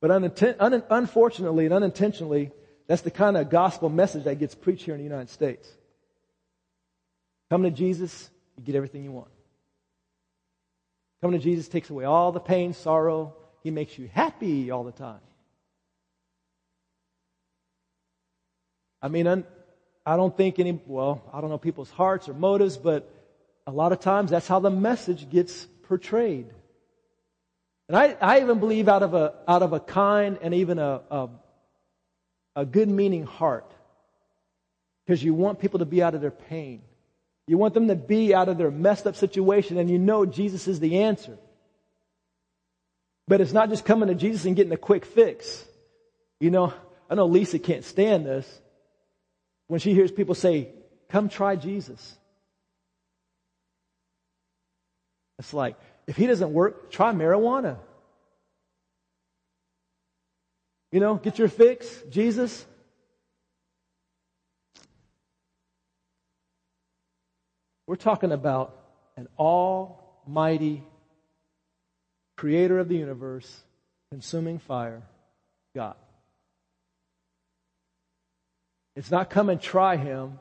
[0.02, 2.52] but un- unfortunately and unintentionally,
[2.88, 5.70] that's the kind of gospel message that gets preached here in the United States.
[7.50, 9.30] Come to Jesus, you get everything you want.
[11.22, 13.36] Coming to Jesus takes away all the pain, sorrow.
[13.64, 15.20] He makes you happy all the time.
[19.02, 23.10] I mean, I don't think any, well, I don't know people's hearts or motives, but
[23.68, 26.48] a lot of times that's how the message gets portrayed.
[27.88, 31.02] And I, I even believe out of a, out of a kind and even a,
[31.10, 31.30] a,
[32.56, 33.72] a good meaning heart.
[35.06, 36.82] Because you want people to be out of their pain.
[37.50, 40.68] You want them to be out of their messed up situation and you know Jesus
[40.68, 41.36] is the answer.
[43.28, 45.66] But it's not just coming to Jesus and getting a quick fix.
[46.40, 46.76] You know,
[47.10, 48.48] I know Lisa can't stand this
[49.66, 50.70] when she hears people say,
[51.10, 52.16] come try Jesus.
[55.40, 57.78] It's like, if he doesn't work, try marijuana.
[60.92, 62.64] You know, get your fix, Jesus.
[67.89, 68.78] We're talking about
[69.17, 70.84] an almighty
[72.38, 73.63] creator of the universe,
[74.12, 75.02] consuming fire,
[75.75, 75.95] God.
[78.95, 80.38] It's not come and try him,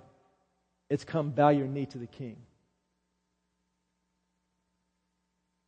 [0.91, 2.37] it's come bow your knee to the king.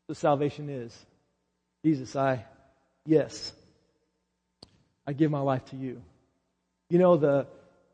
[0.08, 0.94] The salvation is
[1.82, 2.44] Jesus, I,
[3.06, 3.54] yes,
[5.06, 6.02] I give my life to you.
[6.90, 7.46] You know, the,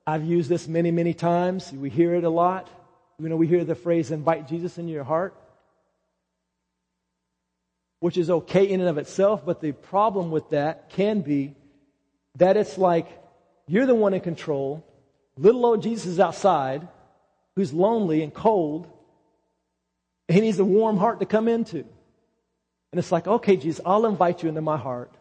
[0.05, 1.73] I've used this many, many times.
[1.73, 2.69] We hear it a lot.
[3.19, 5.35] You know, we hear the phrase, invite Jesus into your heart,
[8.01, 11.55] which is okay in and of itself, but the problem with that can be
[12.37, 13.07] that it's like
[13.67, 14.85] you're the one in control.
[15.39, 16.87] Little old Jesus is outside,
[17.57, 18.87] who's lonely and cold,
[20.29, 21.79] and he needs a warm heart to come into.
[22.93, 25.13] And it's like, okay, Jesus, I'll invite you into my heart.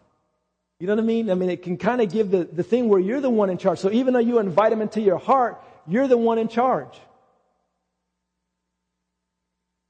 [0.79, 1.29] You know what I mean?
[1.29, 3.57] I mean, it can kind of give the, the thing where you're the one in
[3.57, 3.79] charge.
[3.79, 6.99] So even though you invite him into your heart, you're the one in charge.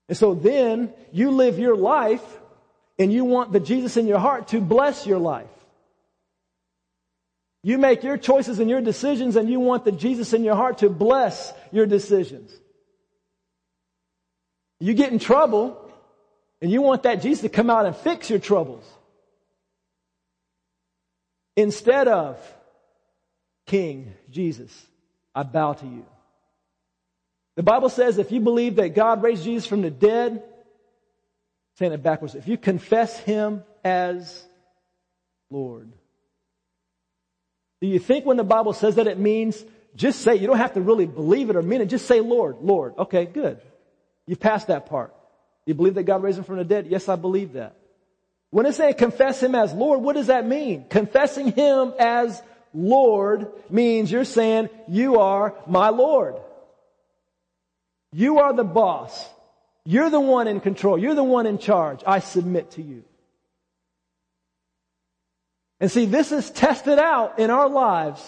[0.07, 2.23] And so then you live your life
[2.99, 5.49] and you want the Jesus in your heart to bless your life.
[7.63, 10.79] You make your choices and your decisions and you want the Jesus in your heart
[10.79, 12.51] to bless your decisions.
[14.79, 15.81] You get in trouble
[16.61, 18.85] and you want that Jesus to come out and fix your troubles.
[21.55, 22.37] Instead of,
[23.65, 24.85] King Jesus,
[25.33, 26.05] I bow to you.
[27.55, 30.43] The Bible says if you believe that God raised Jesus from the dead,
[31.77, 34.43] saying it backwards, if you confess Him as
[35.49, 35.91] Lord.
[37.81, 39.63] Do you think when the Bible says that it means
[39.95, 42.57] just say, you don't have to really believe it or mean it, just say Lord,
[42.61, 42.95] Lord.
[42.97, 43.61] Okay, good.
[44.27, 45.13] You've passed that part.
[45.65, 46.87] You believe that God raised him from the dead?
[46.87, 47.75] Yes, I believe that.
[48.49, 50.85] When it says confess him as Lord, what does that mean?
[50.89, 52.41] Confessing him as
[52.73, 56.35] Lord means you're saying, you are my Lord.
[58.15, 59.29] You are the boss.
[59.83, 60.97] You're the one in control.
[60.97, 62.01] You're the one in charge.
[62.07, 63.03] I submit to you.
[65.81, 68.21] And see, this is tested out in our lives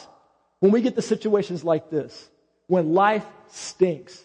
[0.60, 2.30] when we get to situations like this.
[2.68, 4.22] When life stinks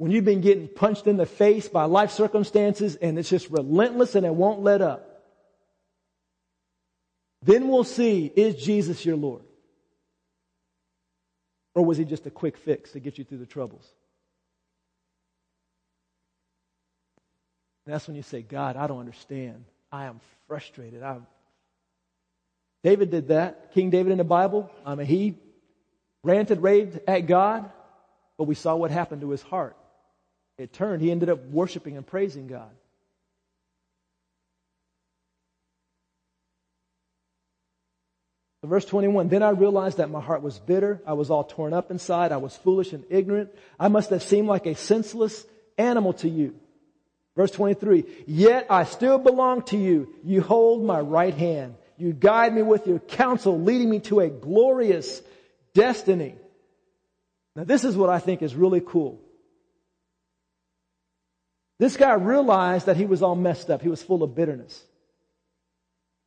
[0.00, 4.14] when you've been getting punched in the face by life circumstances and it's just relentless
[4.14, 5.20] and it won't let up.
[7.42, 9.42] Then we'll see, is Jesus your Lord?
[11.74, 13.86] Or was he just a quick fix to get you through the troubles?
[17.86, 19.64] That's when you say, God, I don't understand.
[19.90, 21.02] I am frustrated.
[21.02, 21.26] I'm...
[22.82, 23.72] David did that.
[23.72, 24.70] King David in the Bible.
[24.86, 25.36] I mean, he
[26.22, 27.70] ranted, raved at God,
[28.38, 29.76] but we saw what happened to his heart
[30.60, 31.00] it turned.
[31.00, 32.70] He ended up worshiping and praising God.
[38.62, 41.00] Verse 21, then I realized that my heart was bitter.
[41.06, 42.30] I was all torn up inside.
[42.30, 43.48] I was foolish and ignorant.
[43.80, 45.46] I must have seemed like a senseless
[45.78, 46.54] animal to you.
[47.36, 50.12] Verse 23, yet I still belong to you.
[50.24, 51.76] You hold my right hand.
[51.96, 55.22] You guide me with your counsel, leading me to a glorious
[55.74, 56.34] destiny.
[57.54, 59.20] Now this is what I think is really cool.
[61.78, 63.80] This guy realized that he was all messed up.
[63.80, 64.84] He was full of bitterness.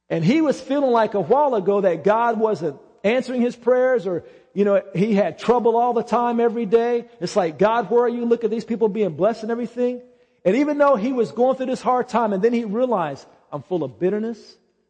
[0.10, 4.24] And he was feeling like a while ago that God wasn't answering his prayers or,
[4.54, 7.06] you know, he had trouble all the time every day.
[7.20, 8.26] It's like, God, where are you?
[8.26, 10.02] Look at these people being blessed and everything.
[10.46, 13.64] And even though he was going through this hard time and then he realized, I'm
[13.64, 14.40] full of bitterness.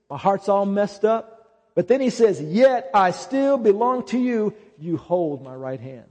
[0.10, 1.50] My heart's all messed up.
[1.76, 4.54] But then he says, yet I still belong to you.
[4.80, 6.06] You hold my right hand.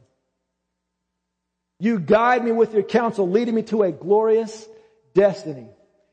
[1.78, 4.66] You guide me with your counsel, leading me to a glorious
[5.14, 5.66] destiny.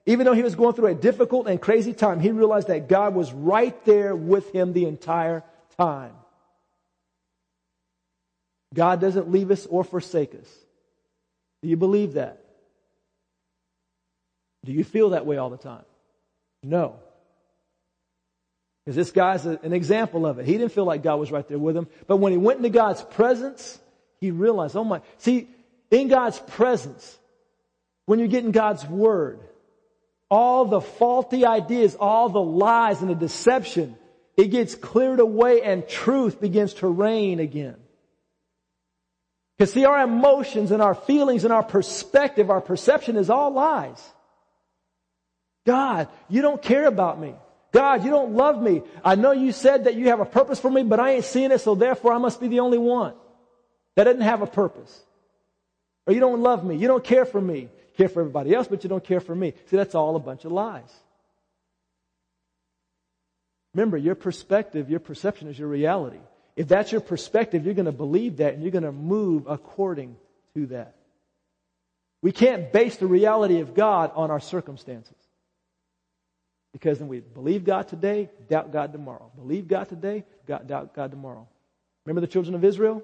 [0.05, 3.13] Even though he was going through a difficult and crazy time, he realized that God
[3.13, 5.43] was right there with him the entire
[5.77, 6.13] time.
[8.73, 10.49] God doesn't leave us or forsake us.
[11.61, 12.43] Do you believe that?
[14.65, 15.83] Do you feel that way all the time?
[16.63, 16.95] No.
[18.83, 20.45] Because this guy's an example of it.
[20.45, 21.87] He didn't feel like God was right there with him.
[22.07, 23.79] But when he went into God's presence,
[24.19, 25.47] he realized, oh my, see,
[25.91, 27.17] in God's presence,
[28.05, 29.39] when you get in God's Word,
[30.29, 33.95] all the faulty ideas, all the lies and the deception,
[34.37, 37.75] it gets cleared away and truth begins to reign again.
[39.57, 44.01] Because see, our emotions and our feelings and our perspective, our perception is all lies.
[45.69, 47.35] God, you don't care about me.
[47.71, 48.81] God, you don't love me.
[49.05, 51.51] I know you said that you have a purpose for me, but I ain't seeing
[51.51, 53.13] it, so therefore I must be the only one.
[53.95, 54.99] That doesn't have a purpose.
[56.07, 56.75] Or you don't love me.
[56.75, 57.59] You don't care for me.
[57.59, 59.53] You care for everybody else, but you don't care for me.
[59.67, 60.91] See, that's all a bunch of lies.
[63.75, 66.21] Remember, your perspective, your perception is your reality.
[66.55, 70.15] If that's your perspective, you're going to believe that and you're going to move according
[70.55, 70.95] to that.
[72.23, 75.13] We can't base the reality of God on our circumstances.
[76.73, 79.31] Because then we believe God today, doubt God tomorrow.
[79.35, 81.47] Believe God today, God, doubt God tomorrow.
[82.05, 83.01] Remember the children of Israel?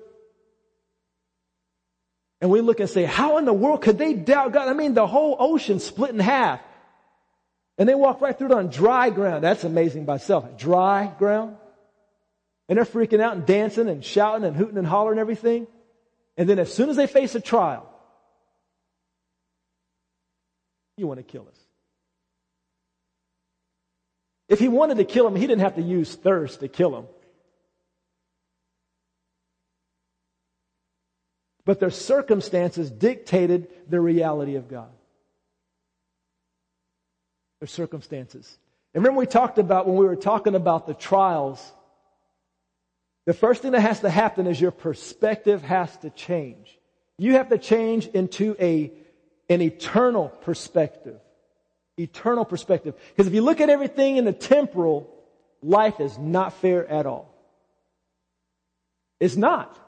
[2.41, 4.67] And we look and say, how in the world could they doubt God?
[4.67, 6.59] I mean, the whole ocean split in half.
[7.77, 9.43] And they walk right through it on dry ground.
[9.43, 10.57] That's amazing by itself.
[10.57, 11.57] Dry ground.
[12.69, 15.67] And they're freaking out and dancing and shouting and hooting and hollering and everything.
[16.37, 17.89] And then as soon as they face a trial,
[20.97, 21.64] you want to kill us.
[24.47, 27.05] If he wanted to kill him, he didn't have to use thirst to kill him.
[31.65, 34.91] But their circumstances dictated the reality of God.
[37.59, 38.57] Their circumstances.
[38.93, 41.73] And remember we talked about when we were talking about the trials,
[43.25, 46.77] the first thing that has to happen is your perspective has to change.
[47.17, 48.91] You have to change into a,
[49.49, 51.19] an eternal perspective.
[51.97, 52.95] Eternal perspective.
[53.09, 55.09] Because if you look at everything in the temporal,
[55.61, 57.33] life is not fair at all.
[59.19, 59.79] It's not.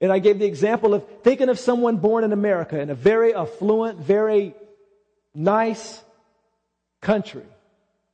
[0.00, 3.34] And I gave the example of thinking of someone born in America in a very
[3.34, 4.54] affluent, very
[5.34, 6.02] nice
[7.02, 7.44] country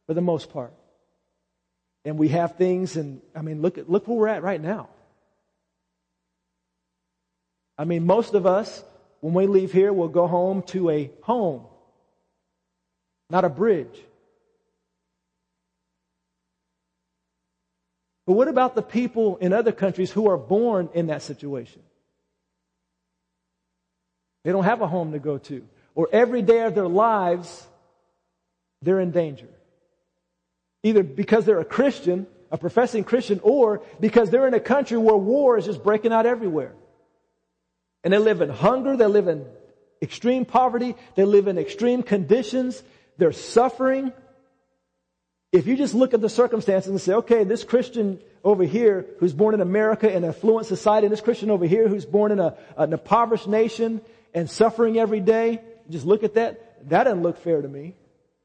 [0.07, 0.73] for the most part.
[2.05, 4.89] And we have things and I mean look at look where we're at right now.
[7.79, 8.83] I mean most of us
[9.21, 11.67] when we leave here we'll go home to a home
[13.31, 13.99] not a bridge.
[18.27, 21.83] But what about the people in other countries who are born in that situation?
[24.45, 25.66] They don't have a home to go to.
[25.95, 27.66] Or every day of their lives,
[28.83, 29.49] they're in danger.
[30.83, 35.16] Either because they're a Christian, a professing Christian, or because they're in a country where
[35.16, 36.74] war is just breaking out everywhere.
[38.05, 39.47] And they live in hunger, they live in
[40.01, 42.83] extreme poverty, they live in extreme conditions,
[43.19, 44.12] they're suffering.
[45.53, 49.33] If you just look at the circumstances and say, okay, this Christian over here who's
[49.33, 52.41] born in America in an affluent society, and this Christian over here who's born in
[52.41, 54.01] a, an impoverished nation
[54.35, 56.89] and suffering every day, just look at that.
[56.91, 57.95] That doesn't look fair to me.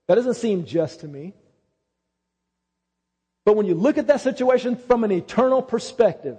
[0.08, 1.34] That doesn't seem just to me.
[3.46, 6.38] But when you look at that situation from an eternal perspective,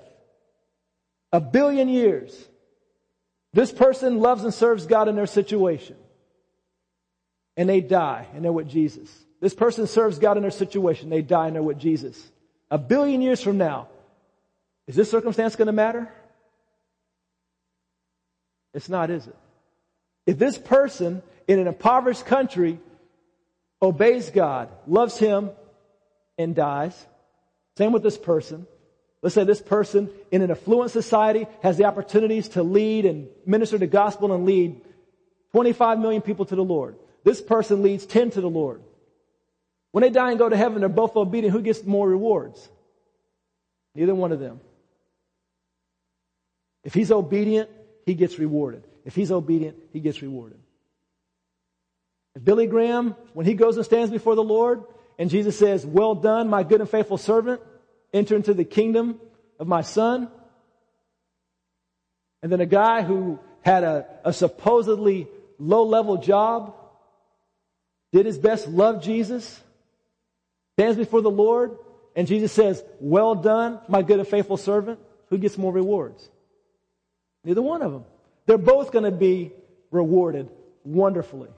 [1.33, 2.37] a billion years,
[3.53, 5.97] this person loves and serves God in their situation
[7.57, 9.11] and they die and they're with Jesus.
[9.41, 11.11] This person serves God in their situation.
[11.11, 12.31] They die and they're with Jesus.
[12.71, 13.89] A billion years from now,
[14.87, 16.13] is this circumstance going to matter?
[18.75, 19.37] It's not, is it?
[20.27, 22.79] If this person in an impoverished country
[23.81, 25.51] obeys God, loves Him,
[26.39, 27.07] and dies,
[27.77, 28.67] same with this person.
[29.23, 33.79] Let's say this person in an affluent society has the opportunities to lead and minister
[33.79, 34.81] the gospel and lead
[35.53, 36.97] 25 million people to the Lord.
[37.25, 38.83] This person leads 10 to the Lord.
[39.93, 41.53] When they die and go to heaven, they're both obedient.
[41.53, 42.69] Who gets more rewards?
[43.95, 44.61] Neither one of them.
[46.83, 47.71] If he's obedient,
[48.07, 48.85] he gets rewarded.
[49.05, 50.59] If he's obedient, he gets rewarded.
[52.35, 54.83] If Billy Graham, when he goes and stands before the Lord,
[55.19, 57.61] and Jesus says, well done, my good and faithful servant,
[58.13, 59.21] enter into the kingdom
[59.59, 60.29] of my son.
[62.43, 66.75] And then a guy who had a, a supposedly low level job
[68.13, 69.61] did his best, loved Jesus,
[70.77, 71.77] stands before the Lord,
[72.15, 74.99] and Jesus says, well done, my good and faithful servant.
[75.31, 76.29] Who gets more rewards?
[77.43, 78.05] Neither one of them.
[78.47, 79.53] They're both going to be
[79.91, 80.51] rewarded
[80.85, 81.49] wonderfully.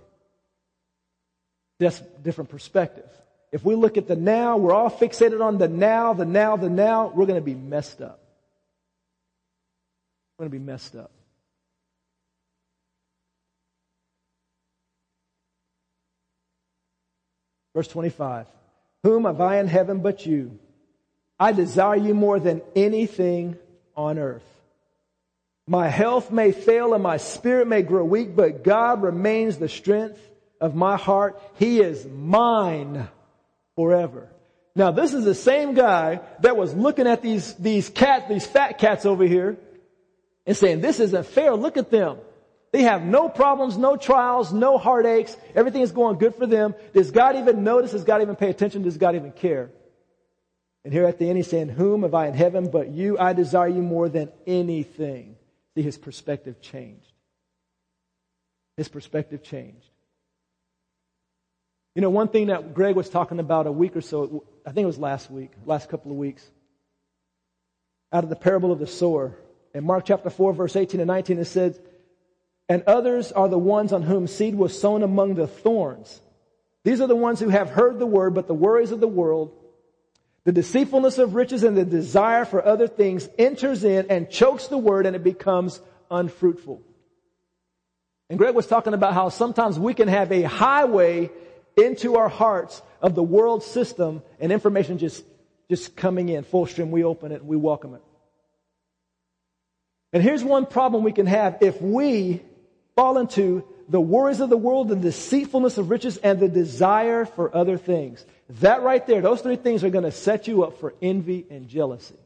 [1.80, 3.08] That's different perspective.
[3.50, 6.70] If we look at the now, we're all fixated on the now, the now, the
[6.70, 8.20] now, we're going to be messed up.
[10.38, 11.10] We're going to be messed up.
[17.74, 18.46] Verse 25.
[19.02, 20.58] Whom have I in heaven but you?
[21.38, 23.56] I desire you more than anything
[23.96, 24.44] on earth.
[25.66, 30.20] My health may fail and my spirit may grow weak, but God remains the strength
[30.60, 31.40] of my heart.
[31.58, 33.08] He is mine
[33.74, 34.28] forever.
[34.76, 38.78] Now this is the same guy that was looking at these, these cats, these fat
[38.78, 39.56] cats over here
[40.46, 41.54] and saying, this isn't fair.
[41.54, 42.18] Look at them.
[42.74, 45.36] They have no problems, no trials, no heartaches.
[45.54, 46.74] Everything is going good for them.
[46.92, 47.92] Does God even notice?
[47.92, 48.82] Does God even pay attention?
[48.82, 49.70] Does God even care?
[50.82, 53.16] And here at the end he's saying, whom have I in heaven but you?
[53.16, 55.36] I desire you more than anything.
[55.76, 57.06] See, his perspective changed.
[58.76, 59.86] His perspective changed.
[61.94, 64.82] You know, one thing that Greg was talking about a week or so, I think
[64.82, 66.44] it was last week, last couple of weeks,
[68.12, 69.38] out of the parable of the sower.
[69.72, 71.78] In Mark chapter 4, verse 18 and 19, it says,
[72.68, 76.20] and others are the ones on whom seed was sown among the thorns.
[76.84, 79.52] These are the ones who have heard the word, but the worries of the world,
[80.44, 84.78] the deceitfulness of riches and the desire for other things enters in and chokes the
[84.78, 86.82] word and it becomes unfruitful.
[88.30, 91.30] And Greg was talking about how sometimes we can have a highway
[91.76, 95.24] into our hearts of the world system and information just
[95.68, 96.90] just coming in full stream.
[96.90, 98.02] We open it, and we welcome it.
[100.12, 102.42] And here's one problem we can have if we
[102.96, 107.54] fall into the worries of the world, the deceitfulness of riches, and the desire for
[107.54, 108.24] other things.
[108.60, 111.68] That right there, those three things are going to set you up for envy and
[111.68, 112.16] jealousy.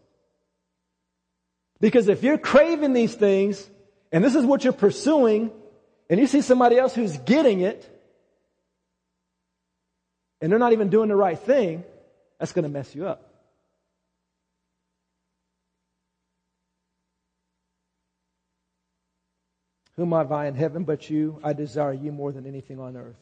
[1.80, 3.68] Because if you're craving these things,
[4.12, 5.50] and this is what you're pursuing,
[6.10, 7.88] and you see somebody else who's getting it,
[10.40, 11.84] and they're not even doing the right thing,
[12.38, 13.27] that's going to mess you up.
[19.98, 21.40] Whom have I in heaven but you?
[21.42, 23.18] I desire you more than anything on earth.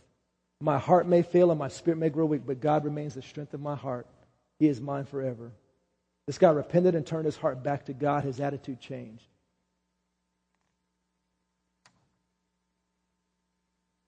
[0.61, 3.55] My heart may fail and my spirit may grow weak, but God remains the strength
[3.55, 4.07] of my heart.
[4.59, 5.53] He is mine forever.
[6.27, 8.25] This guy repented and turned his heart back to God.
[8.25, 9.25] His attitude changed.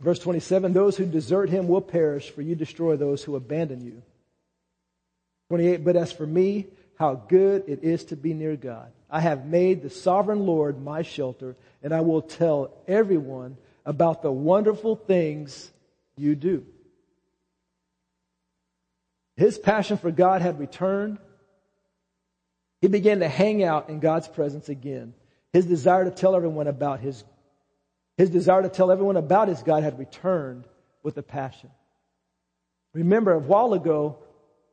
[0.03, 4.03] Verse 27 Those who desert him will perish, for you destroy those who abandon you.
[5.49, 6.66] 28 But as for me,
[6.99, 8.93] how good it is to be near God.
[9.11, 13.56] I have made the sovereign Lord my shelter, and I will tell everyone
[13.86, 15.70] about the wonderful things
[16.16, 16.66] you do.
[19.36, 21.18] His passion for God had returned.
[22.80, 25.14] He began to hang out in God's presence again.
[25.52, 27.24] His desire to tell everyone about his,
[28.16, 30.66] his desire to tell everyone about his God had returned
[31.02, 31.70] with a passion.
[32.92, 34.18] Remember, a while ago,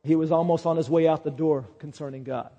[0.02, 2.50] he was almost on his way out the door concerning God.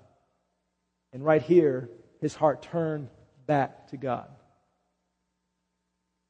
[1.12, 1.88] And right here,
[2.20, 3.08] his heart turned
[3.46, 4.28] back to God.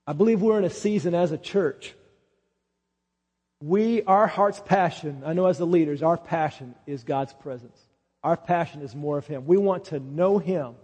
[0.07, 1.95] I believe we're in a season as a church.
[3.61, 7.79] We, our heart's passion, I know as the leaders, our passion is God's presence.
[8.23, 9.47] Our passion is more of Him.
[9.47, 10.75] We want to know Him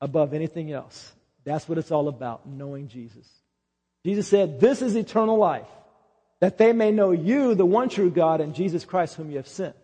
[0.00, 1.12] above anything else.
[1.44, 3.26] That's what it's all about, knowing Jesus.
[4.04, 5.68] Jesus said, This is eternal life,
[6.40, 9.48] that they may know you, the one true God, and Jesus Christ, whom you have
[9.48, 9.76] sent.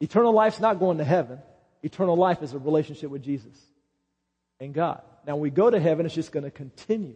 [0.00, 1.38] Eternal life's not going to heaven.
[1.82, 3.54] Eternal life is a relationship with Jesus
[4.60, 5.02] and God.
[5.26, 7.14] Now, when we go to heaven, it's just going to continue.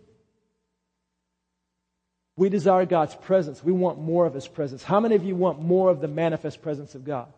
[2.37, 3.63] We desire God's presence.
[3.63, 4.83] We want more of His presence.
[4.83, 7.29] How many of you want more of the manifest presence of God?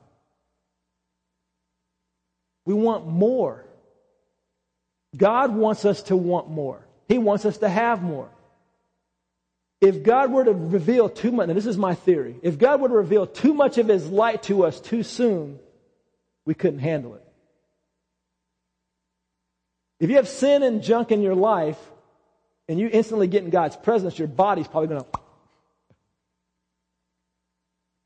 [2.64, 3.64] We want more.
[5.16, 6.86] God wants us to want more.
[7.08, 8.28] He wants us to have more.
[9.80, 12.88] If God were to reveal too much, and this is my theory, if God were
[12.88, 15.58] to reveal too much of His light to us too soon,
[16.44, 17.24] we couldn't handle it.
[20.00, 21.78] If you have sin and junk in your life,
[22.68, 25.06] and you instantly get in God's presence, your body's probably going to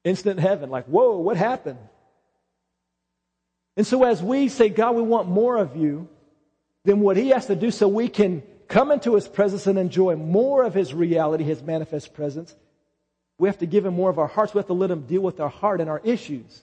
[0.04, 0.70] instant heaven.
[0.70, 1.78] Like, whoa, what happened?
[3.76, 6.08] And so as we say, God, we want more of you,
[6.84, 10.16] then what he has to do so we can come into his presence and enjoy
[10.16, 12.54] more of his reality, his manifest presence,
[13.38, 14.54] we have to give him more of our hearts.
[14.54, 16.62] We have to let him deal with our heart and our issues.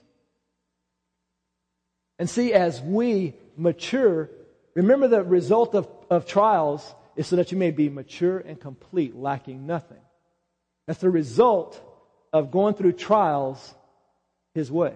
[2.18, 4.30] And see, as we mature,
[4.74, 9.16] remember the result of, of trials is so that you may be mature and complete,
[9.16, 10.00] lacking nothing.
[10.86, 11.80] That's the result
[12.32, 13.74] of going through trials
[14.54, 14.94] his way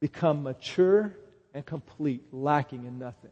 [0.00, 1.14] become mature
[1.54, 3.30] and complete, lacking in nothing.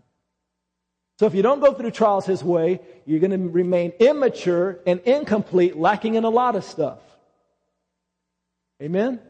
[1.18, 5.00] So if you don't go through trials his way, you're going to remain immature and
[5.00, 6.98] incomplete, lacking in a lot of stuff.
[8.82, 9.20] Amen?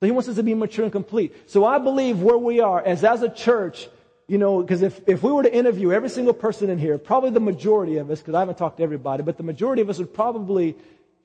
[0.00, 1.34] So he wants us to be mature and complete.
[1.50, 3.88] So I believe where we are as as a church,
[4.28, 7.30] you know, because if, if we were to interview every single person in here, probably
[7.30, 9.98] the majority of us, because I haven't talked to everybody, but the majority of us
[9.98, 10.76] would probably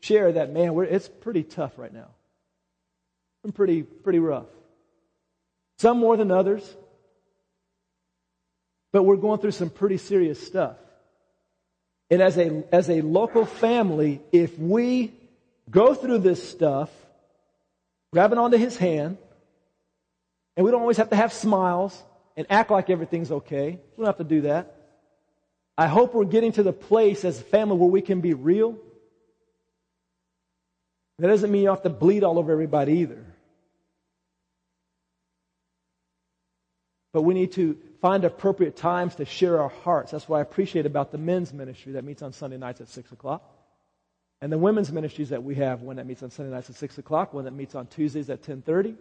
[0.01, 2.07] share that, man, it's pretty tough right now.
[3.43, 4.47] And pretty, pretty rough.
[5.77, 6.63] Some more than others.
[8.91, 10.77] But we're going through some pretty serious stuff.
[12.09, 15.13] And as a, as a local family, if we
[15.69, 16.89] go through this stuff,
[18.13, 19.17] grabbing onto his hand,
[20.55, 21.99] and we don't always have to have smiles
[22.37, 23.71] and act like everything's okay.
[23.71, 24.75] We don't have to do that.
[25.75, 28.77] I hope we're getting to the place as a family where we can be real.
[31.17, 33.25] That doesn't mean you have to bleed all over everybody either.
[37.13, 40.11] But we need to find appropriate times to share our hearts.
[40.11, 43.11] That's what I appreciate about the men's ministry that meets on Sunday nights at 6
[43.11, 43.52] o'clock.
[44.43, 46.97] And the women's ministries that we have, one that meets on Sunday nights at 6
[46.97, 48.93] o'clock, one that meets on Tuesdays at 1030.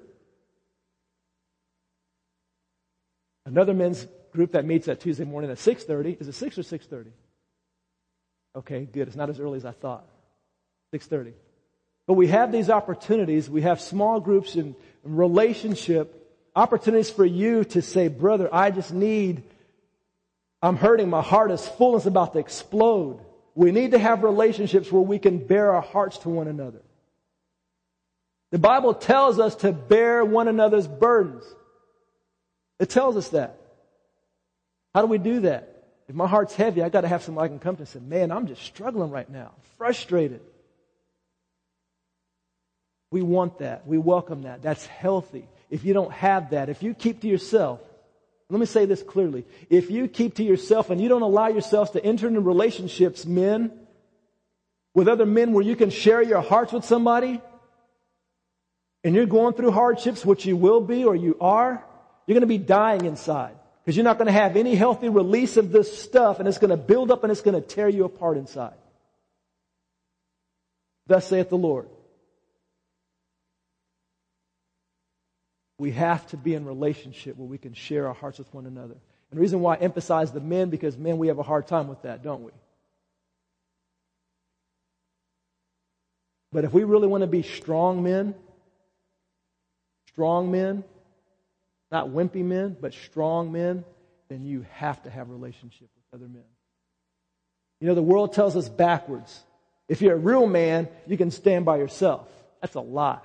[3.44, 6.20] Another men's group that meets at Tuesday morning at 6.30.
[6.20, 7.06] Is it 6 or 6.30?
[8.54, 9.08] Okay, good.
[9.08, 10.04] It's not as early as I thought.
[10.94, 11.32] 6.30.
[12.06, 13.50] But we have these opportunities.
[13.50, 19.42] We have small groups and relationship opportunities for you to say, brother, I just need,
[20.62, 21.10] I'm hurting.
[21.10, 21.96] My heart is full.
[21.96, 23.18] It's about to explode.
[23.54, 26.80] We need to have relationships where we can bare our hearts to one another.
[28.50, 31.44] The Bible tells us to bear one another's burdens.
[32.78, 33.58] It tells us that.
[34.94, 35.84] How do we do that?
[36.08, 38.00] If my heart's heavy, I got to have somebody I can come to and say,
[38.00, 40.40] man, I'm just struggling right now, frustrated.
[43.10, 43.86] We want that.
[43.86, 44.62] We welcome that.
[44.62, 45.46] That's healthy.
[45.70, 47.80] If you don't have that, if you keep to yourself,
[48.52, 49.46] let me say this clearly.
[49.70, 53.72] If you keep to yourself and you don't allow yourselves to enter into relationships, men,
[54.94, 57.40] with other men where you can share your hearts with somebody,
[59.02, 61.82] and you're going through hardships, which you will be or you are,
[62.26, 63.54] you're going to be dying inside.
[63.82, 66.72] Because you're not going to have any healthy release of this stuff, and it's going
[66.72, 68.74] to build up and it's going to tear you apart inside.
[71.06, 71.88] Thus saith the Lord.
[75.82, 78.94] We have to be in relationship where we can share our hearts with one another.
[78.94, 81.88] And the reason why I emphasize the men, because men, we have a hard time
[81.88, 82.52] with that, don't we?
[86.52, 88.36] But if we really want to be strong men,
[90.06, 90.84] strong men,
[91.90, 93.84] not wimpy men, but strong men,
[94.28, 96.44] then you have to have relationship with other men.
[97.80, 99.36] You know, the world tells us backwards.
[99.88, 102.28] If you're a real man, you can stand by yourself.
[102.60, 103.18] That's a lie.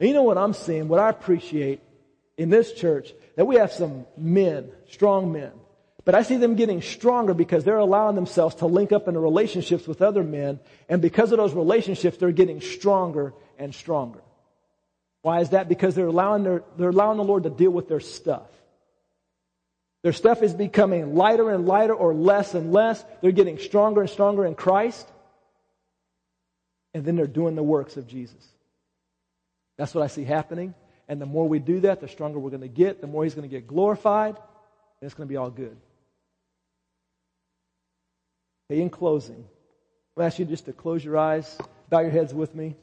[0.00, 1.80] And you know what I'm seeing, what I appreciate
[2.38, 5.52] in this church, that we have some men, strong men.
[6.06, 9.86] But I see them getting stronger because they're allowing themselves to link up into relationships
[9.86, 10.58] with other men.
[10.88, 14.22] And because of those relationships, they're getting stronger and stronger.
[15.20, 15.68] Why is that?
[15.68, 18.48] Because they're allowing, their, they're allowing the Lord to deal with their stuff.
[20.02, 23.04] Their stuff is becoming lighter and lighter or less and less.
[23.20, 25.06] They're getting stronger and stronger in Christ.
[26.94, 28.48] And then they're doing the works of Jesus.
[29.80, 30.74] That's what I see happening.
[31.08, 33.34] And the more we do that, the stronger we're going to get, the more He's
[33.34, 35.74] going to get glorified, and it's going to be all good.
[38.70, 39.42] Okay, in closing,
[40.18, 41.56] I'll ask you just to close your eyes,
[41.88, 42.76] bow your heads with me.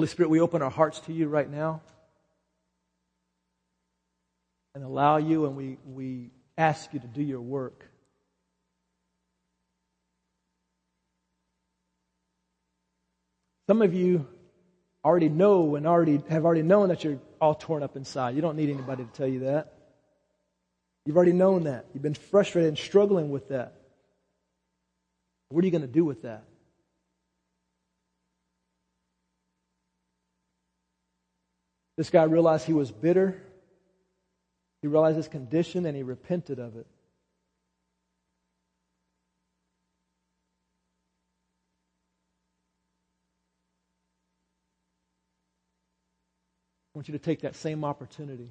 [0.00, 1.82] Holy Spirit, we open our hearts to you right now
[4.74, 7.84] and allow you, and we, we ask you to do your work.
[13.66, 14.26] Some of you
[15.04, 18.34] already know and already have already known that you're all torn up inside.
[18.34, 19.74] You don't need anybody to tell you that.
[21.04, 21.84] You've already known that.
[21.92, 23.74] You've been frustrated and struggling with that.
[25.50, 26.44] What are you going to do with that?
[32.00, 33.42] This guy realized he was bitter.
[34.80, 36.86] He realized his condition and he repented of it.
[46.94, 48.48] I want you to take that same opportunity.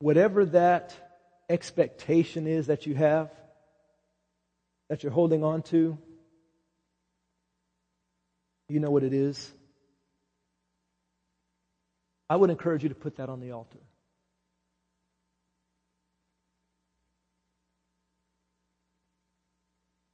[0.00, 0.92] Whatever that
[1.48, 3.30] expectation is that you have,
[4.88, 5.96] that you're holding on to,
[8.70, 9.52] you know what it is?
[12.28, 13.78] I would encourage you to put that on the altar.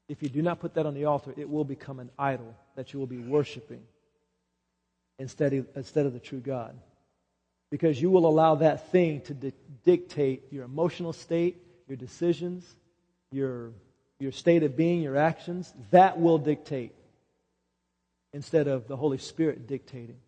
[0.08, 2.92] If you do not put that on the altar, it will become an idol that
[2.92, 3.82] you will be worshiping
[5.18, 6.78] instead of, instead of the true God.
[7.70, 9.52] Because you will allow that thing to di-
[9.84, 12.64] dictate your emotional state, your decisions,
[13.32, 13.72] your,
[14.20, 15.72] your state of being, your actions.
[15.90, 16.94] That will dictate
[18.36, 20.18] instead of the Holy Spirit dictating.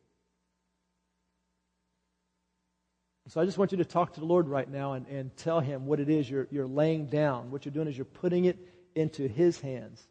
[3.28, 5.60] So I just want you to talk to the Lord right now and, and tell
[5.60, 7.50] him what it is you're, you're laying down.
[7.50, 8.58] What you're doing is you're putting it
[8.94, 10.02] into his hands.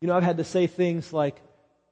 [0.00, 1.40] You know, I've had to say things like,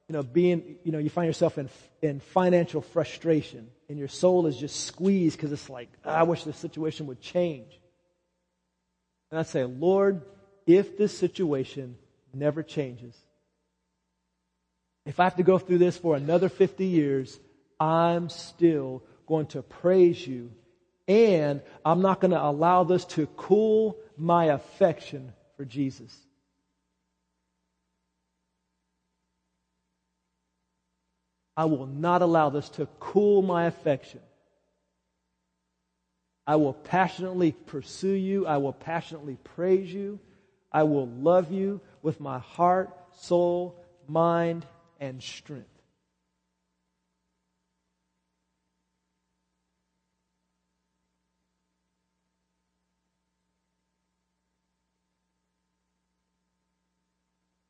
[0.09, 1.69] you know, being, you know, you find yourself in,
[2.01, 6.43] in financial frustration and your soul is just squeezed because it's like, ah, I wish
[6.43, 7.79] this situation would change.
[9.31, 10.23] And I say, Lord,
[10.69, 11.97] if this situation
[12.31, 13.17] never changes,
[15.03, 17.39] if I have to go through this for another 50 years,
[17.79, 20.51] I'm still going to praise you.
[21.07, 26.15] And I'm not going to allow this to cool my affection for Jesus.
[31.57, 34.19] I will not allow this to cool my affection.
[36.45, 38.45] I will passionately pursue you.
[38.45, 40.19] I will passionately praise you.
[40.71, 43.75] I will love you with my heart, soul,
[44.07, 44.65] mind,
[44.99, 45.67] and strength.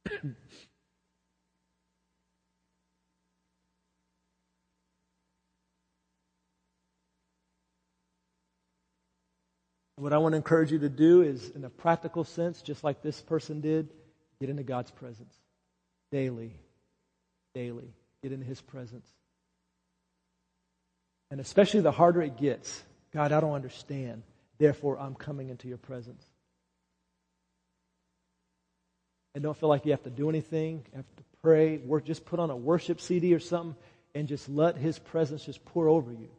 [9.99, 13.01] What I want to encourage you to do is, in a practical sense, just like
[13.01, 13.89] this person did,
[14.39, 15.35] get into God's presence
[16.11, 16.55] daily,
[17.53, 17.93] daily.
[18.23, 19.07] Get into His presence.
[21.31, 22.81] And especially the harder it gets,
[23.13, 24.23] God, I don't understand.
[24.57, 26.23] Therefore, I'm coming into your presence.
[29.35, 32.39] And don't feel like you have to do anything, have to pray, work, just put
[32.39, 33.75] on a worship CD or something
[34.15, 36.29] and just let His presence just pour over you.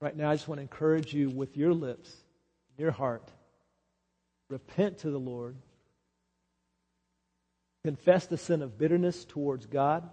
[0.00, 2.10] Right now, I just want to encourage you with your lips,
[2.78, 3.28] your heart.
[4.48, 5.56] Repent to the Lord.
[7.84, 10.08] Confess the sin of bitterness towards God.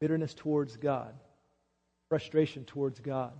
[0.00, 1.14] Bitterness towards God.
[2.08, 3.32] Frustration towards God.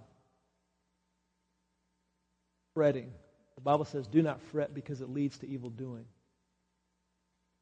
[2.75, 3.13] Fretting.
[3.55, 6.05] The Bible says, do not fret because it leads to evil doing.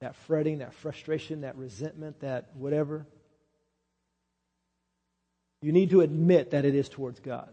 [0.00, 3.06] That fretting, that frustration, that resentment, that whatever,
[5.60, 7.50] you need to admit that it is towards God.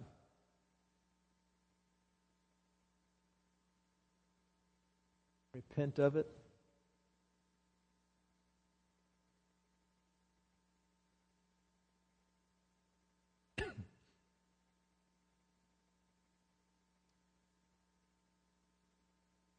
[5.53, 6.27] Repent of it.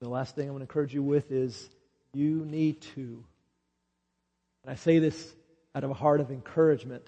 [0.00, 1.70] The last thing I want to encourage you with is
[2.12, 3.24] you need to,
[4.62, 5.34] and I say this
[5.74, 7.06] out of a heart of encouragement,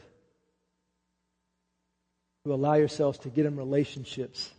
[2.48, 4.50] to allow yourselves to get in relationships,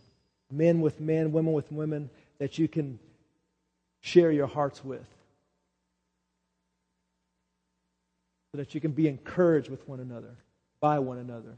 [0.50, 2.98] men with men, women with women, that you can
[4.00, 5.06] share your hearts with.
[8.52, 10.34] So that you can be encouraged with one another,
[10.80, 11.56] by one another.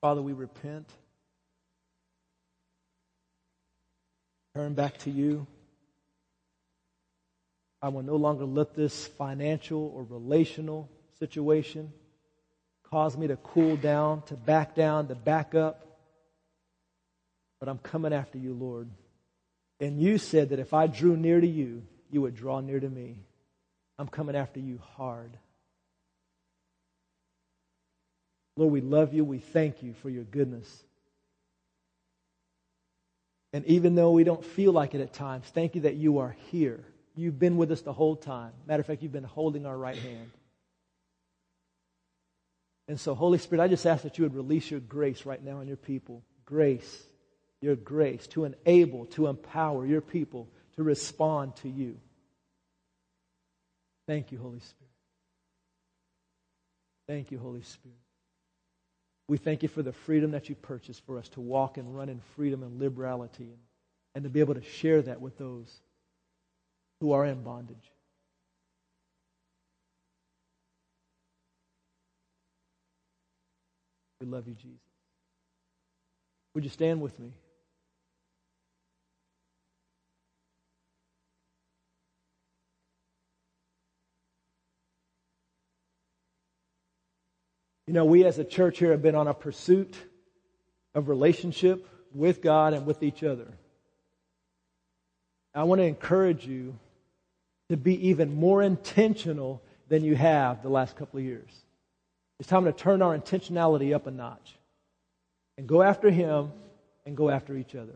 [0.00, 0.88] Father, we repent.
[4.54, 5.46] Turn back to you.
[7.82, 11.92] I will no longer let this financial or relational situation
[12.90, 15.86] cause me to cool down, to back down, to back up.
[17.60, 18.88] But I'm coming after you, Lord.
[19.80, 22.88] And you said that if I drew near to you, you would draw near to
[22.88, 23.18] me.
[23.98, 25.36] I'm coming after you hard.
[28.56, 29.24] Lord, we love you.
[29.24, 30.84] We thank you for your goodness.
[33.52, 36.36] And even though we don't feel like it at times, thank you that you are
[36.50, 36.84] here.
[37.16, 38.52] You've been with us the whole time.
[38.66, 40.30] Matter of fact, you've been holding our right hand.
[42.88, 45.58] And so, Holy Spirit, I just ask that you would release your grace right now
[45.58, 46.22] on your people.
[46.44, 47.04] Grace,
[47.60, 51.98] your grace to enable, to empower your people to respond to you.
[54.06, 54.92] Thank you, Holy Spirit.
[57.08, 57.96] Thank you, Holy Spirit.
[59.26, 62.08] We thank you for the freedom that you purchased for us to walk and run
[62.08, 63.58] in freedom and liberality and,
[64.14, 65.80] and to be able to share that with those
[67.00, 67.76] who are in bondage.
[74.20, 74.78] We love you, Jesus.
[76.54, 77.32] Would you stand with me?
[87.86, 89.94] You know, we as a church here have been on a pursuit
[90.94, 93.46] of relationship with God and with each other.
[95.54, 96.78] I want to encourage you
[97.68, 101.50] to be even more intentional than you have the last couple of years.
[102.38, 104.56] It's time to turn our intentionality up a notch
[105.58, 106.52] and go after Him
[107.04, 107.94] and go after each other.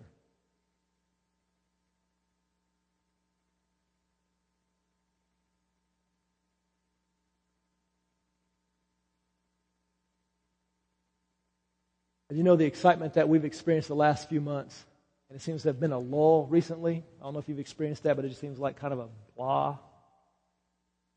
[12.31, 14.85] And you know the excitement that we've experienced the last few months,
[15.29, 17.03] and it seems to have been a lull recently.
[17.21, 19.09] I don't know if you've experienced that, but it just seems like kind of a
[19.41, 19.79] blah.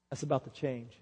[0.09, 0.93] That's about to change.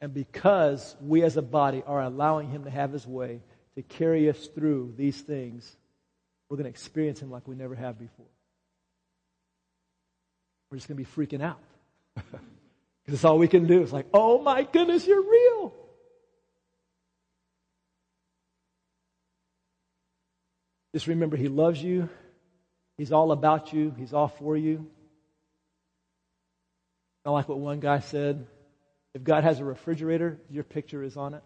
[0.00, 3.42] And because we as a body are allowing Him to have His way
[3.74, 5.76] to carry us through these things,
[6.48, 8.24] we're going to experience Him like we never have before.
[10.70, 11.60] We're just going to be freaking out.
[13.04, 15.72] Because it's all we can do It's like, oh my goodness, you're real.
[20.92, 22.10] Just remember, He loves you.
[22.98, 23.94] He's all about you.
[23.96, 24.86] He's all for you.
[27.24, 28.46] I like what one guy said.
[29.14, 31.42] If God has a refrigerator, your picture is on it.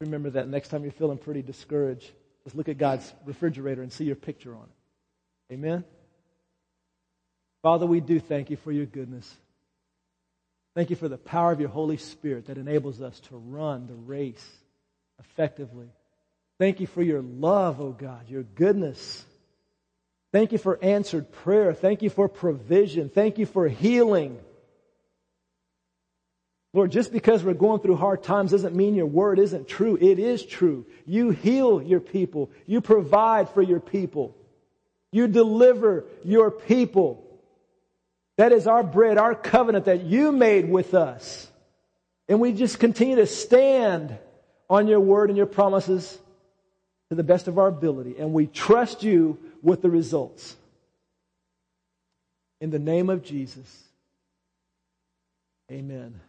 [0.00, 2.10] Remember that next time you're feeling pretty discouraged,
[2.44, 5.54] just look at God's refrigerator and see your picture on it.
[5.54, 5.84] Amen?
[7.62, 9.30] Father, we do thank you for your goodness.
[10.74, 13.94] Thank you for the power of your Holy Spirit that enables us to run the
[13.94, 14.46] race
[15.18, 15.90] effectively.
[16.60, 19.24] Thank you for your love, oh God, your goodness.
[20.30, 21.72] Thank you for answered prayer.
[21.72, 23.08] Thank you for provision.
[23.08, 24.38] Thank you for healing.
[26.74, 29.96] Lord, just because we're going through hard times doesn't mean your word isn't true.
[29.98, 30.84] It is true.
[31.06, 32.50] You heal your people.
[32.66, 34.36] You provide for your people.
[35.12, 37.26] You deliver your people.
[38.36, 41.50] That is our bread, our covenant that you made with us.
[42.28, 44.18] And we just continue to stand
[44.68, 46.18] on your word and your promises
[47.10, 48.16] to the best of our ability.
[48.18, 50.56] And we trust you with the results.
[52.60, 53.84] In the name of Jesus.
[55.70, 56.20] Amen.